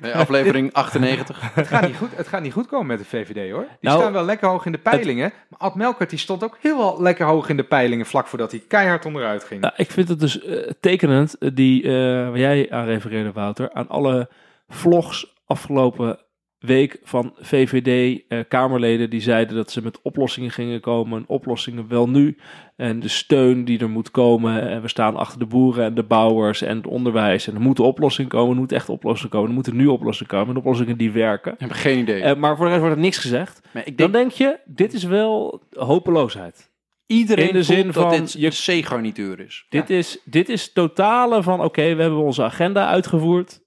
[0.00, 1.54] Nee, aflevering 98.
[1.54, 3.60] het, gaat niet goed, het gaat niet goed komen met de VVD hoor.
[3.60, 5.32] Die Nou, staan wel lekker hoog in de peilingen.
[5.48, 8.50] Maar Ad Melkert die stond ook heel wel lekker hoog in de peilingen vlak voordat
[8.50, 9.60] hij keihard onderuit ging.
[9.60, 11.90] Nou, ik vind het dus eh, tekenend, eh, die, eh,
[12.28, 14.28] waar jij aan refereerde, Wouter, aan alle
[14.68, 16.18] vlogs afgelopen
[16.58, 21.24] week van VVD-Kamerleden die zeiden dat ze met oplossingen gingen komen.
[21.26, 22.36] Oplossingen wel nu.
[22.76, 24.68] En de steun die er moet komen.
[24.68, 27.46] En we staan achter de boeren en de bouwers en het onderwijs.
[27.48, 28.50] En er moeten oplossingen komen.
[28.50, 29.48] Er moeten echt oplossingen komen.
[29.48, 30.48] Er moeten nu oplossingen komen.
[30.48, 31.52] En oplossingen die werken.
[31.52, 32.22] Ik heb geen idee.
[32.22, 33.60] Eh, maar voor de rest wordt er niks gezegd.
[33.72, 36.70] maar ik Dan denk denk je, dit is wel hopeloosheid.
[37.06, 39.66] iedereen in de zin dat van dit je- je C-garnituur is.
[39.68, 43.60] Dit, is, dit is totale van, oké, we hebben onze agenda uitgevoerd.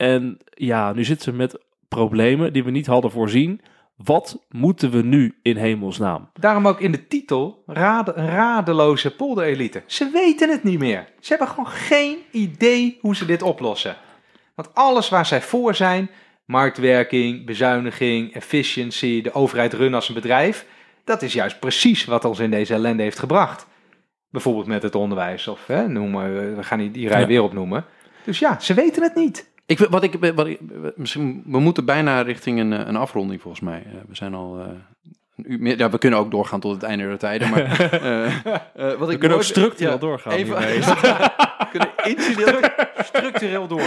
[0.00, 3.60] En ja, nu zitten ze met problemen die we niet hadden voorzien.
[3.96, 6.30] Wat moeten we nu in hemelsnaam?
[6.32, 9.82] Daarom ook in de titel rade, radeloze polderelite.
[9.86, 11.08] Ze weten het niet meer.
[11.20, 13.96] Ze hebben gewoon geen idee hoe ze dit oplossen.
[14.54, 16.10] Want alles waar zij voor zijn,
[16.44, 20.66] marktwerking, bezuiniging, efficiency, de overheid runnen als een bedrijf,
[21.04, 23.66] dat is juist precies wat ons in deze ellende heeft gebracht.
[24.30, 27.84] Bijvoorbeeld met het onderwijs of hè, noem maar, we gaan die, die rij weer opnoemen.
[28.24, 29.49] Dus ja, ze weten het niet.
[29.70, 30.58] Ik, wat ik, wat ik,
[30.96, 33.82] misschien, we moeten bijna richting een, eh, een afronding volgens mij.
[33.86, 34.64] Eh, we zijn al eh,
[35.36, 35.78] een uur meer.
[35.78, 37.50] Ja, we kunnen ook doorgaan tot het einde der tijden.
[37.50, 37.60] Maar,
[37.90, 38.32] eh, eh,
[38.98, 42.60] wat We ik kunnen ook structureel ja, doorgaan even- we kunnen incidenteel
[43.04, 43.82] Structureel door.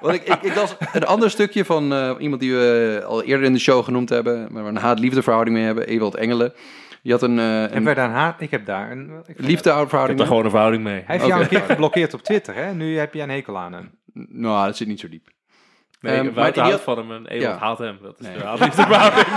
[0.00, 3.46] Want ik, ik, ik las een ander stukje van eh, iemand die we al eerder
[3.46, 6.52] in de show genoemd hebben, waar we een haat-liefde verhouding mee hebben, Ewald Engelen.
[7.02, 9.38] Die had een, eh, En een wij daar een haat, ik heb daar een ik-
[9.38, 11.02] Ik liefde-verhouding heb daar gewoon een verhouding mee.
[11.06, 12.74] Hij heeft jou een keer geblokkeerd op Twitter, hè?
[12.74, 13.90] Nu heb je een hekel aan hem.
[14.14, 15.28] Nou, dat zit niet zo diep.
[16.00, 17.66] Nee, maar houdt had- van hem en Ewald Ja.
[17.66, 17.98] haat hem.
[18.02, 18.36] Dat is Nee.
[18.36, 19.26] de haatliefdeverhouding.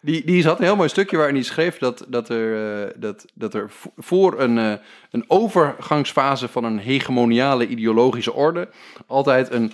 [0.00, 3.24] Die, die had een heel mooi stukje waarin hij schreef dat, dat er, eh, dat,
[3.34, 4.72] dat er vo- voor een, eh,
[5.10, 8.68] een overgangsfase van een hegemoniale ideologische orde
[9.06, 9.72] altijd een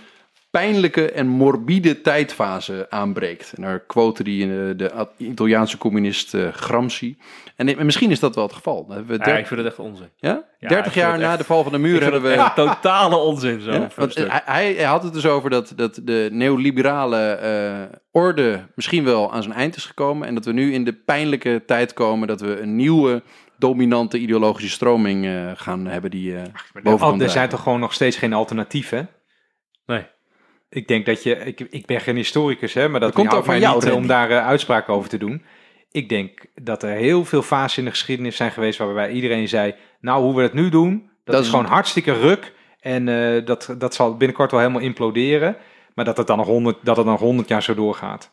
[0.53, 3.53] pijnlijke en morbide tijdfase aanbreekt.
[3.57, 7.17] En daar quote die de, de Italiaanse communist eh, Gramsci.
[7.57, 8.87] En misschien is dat wel het geval.
[8.87, 10.09] Dan hebben we Ja, ik vind het echt onzin.
[10.17, 10.31] ja?
[10.31, 12.31] Ja, ik 30 vind jaar na echt- de val van de muur Ik vind hebben
[12.45, 12.63] het we...
[12.63, 13.73] totale onzin zo.
[13.73, 14.29] Ja, want stuk.
[14.45, 19.55] hij, had het dus over dat, dat de neoliberale eh, orde misschien wel aan zijn
[19.55, 20.29] eind is gekomen.
[20.29, 23.23] En dat we nu in de pijnlijke tijd komen dat we een nieuwe
[23.59, 26.43] dominante ideologische stroming eh, gaan hebben die eh
[26.83, 29.09] boven Oh, komt er zijn toch gewoon nog steeds geen alternatieven?
[29.87, 30.07] Nee.
[30.73, 33.45] Ik denk dat je, ik, ik ben geen historicus, hè, maar dat Dat komt ook
[33.45, 35.43] van jou, niet, eh, om daar eh, uitspraken over te doen.
[35.91, 39.75] Ik denk dat er heel veel fasen in de geschiedenis zijn geweest waarbij iedereen zei,
[40.01, 43.75] nou hoe we het nu doen, dat, Dat is gewoon hartstikke ruk en eh, dat,
[43.79, 45.57] dat zal binnenkort wel helemaal imploderen,
[45.95, 48.31] maar dat het dan nog honderd, dat het dan 100 jaar zo doorgaat.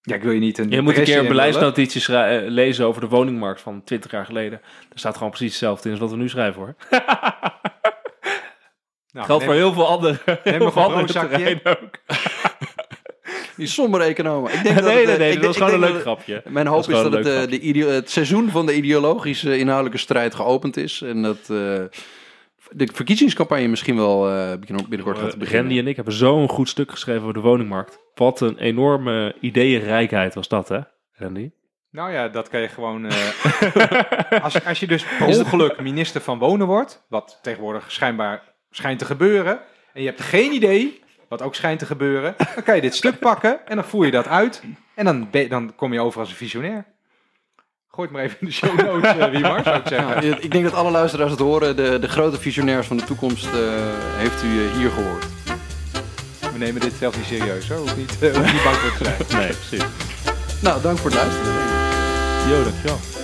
[0.00, 2.16] Ja, ik wil je niet een Je moet een keer een beleidsnotitie
[2.50, 4.60] lezen over de woningmarkt van 20 jaar geleden.
[4.60, 6.74] Daar staat gewoon precies hetzelfde in als wat we nu schrijven hoor.
[9.12, 11.90] Nou, Geldt voor neem- heel veel andere, veel gewoon andere terreinen ook.
[13.56, 14.52] Die sombere economen.
[14.52, 16.02] Ik denk dat Nee, het, nee, eh, nee, ik dat was gewoon een leuk dat-
[16.02, 16.42] grapje.
[16.48, 19.58] Mijn hoop Dat is is dat het, eh, de ideo- het seizoen van de ideologische
[19.58, 21.02] inhoudelijke strijd geopend is.
[21.02, 21.46] En dat eh,
[22.70, 24.52] de verkiezingscampagne misschien wel eh,
[24.88, 25.64] binnenkort gaat Eh, beginnen.
[25.64, 27.98] Randy en ik hebben zo'n goed stuk geschreven over de woningmarkt.
[28.14, 30.78] Wat een enorme ideeënrijkheid was dat hè,
[31.12, 31.50] Randy?
[31.90, 33.06] Nou ja, dat kan je gewoon.
[33.06, 38.98] eh, als, als je dus per ongeluk minister van Wonen wordt, wat tegenwoordig schijnbaar schijnt
[38.98, 39.60] te gebeuren,
[39.92, 43.18] en je hebt geen idee, wat ook schijnt te gebeuren, dan kan je dit stuk
[43.18, 44.62] pakken en dan voer je dat uit
[44.94, 46.84] en dan, dan kom je over als een visionair.
[47.90, 50.26] Gooi het maar even in de show notes, eh wie maar, zou ik zeggen.
[50.26, 51.76] Ja, ik denk dat alle luisteraars het horen.
[51.76, 53.52] De, de grote visionairs van de toekomst eh,
[54.16, 55.24] heeft u eh, hier gehoord.
[56.52, 57.78] We nemen dit zelf niet serieus, hoor.
[57.78, 59.42] Hoef niet, eh, niet bang voor te zijn.
[59.42, 59.84] Nee, precies.
[60.62, 61.52] Nou, dank voor het luisteren.
[62.48, 63.17] Jo, dankjewel.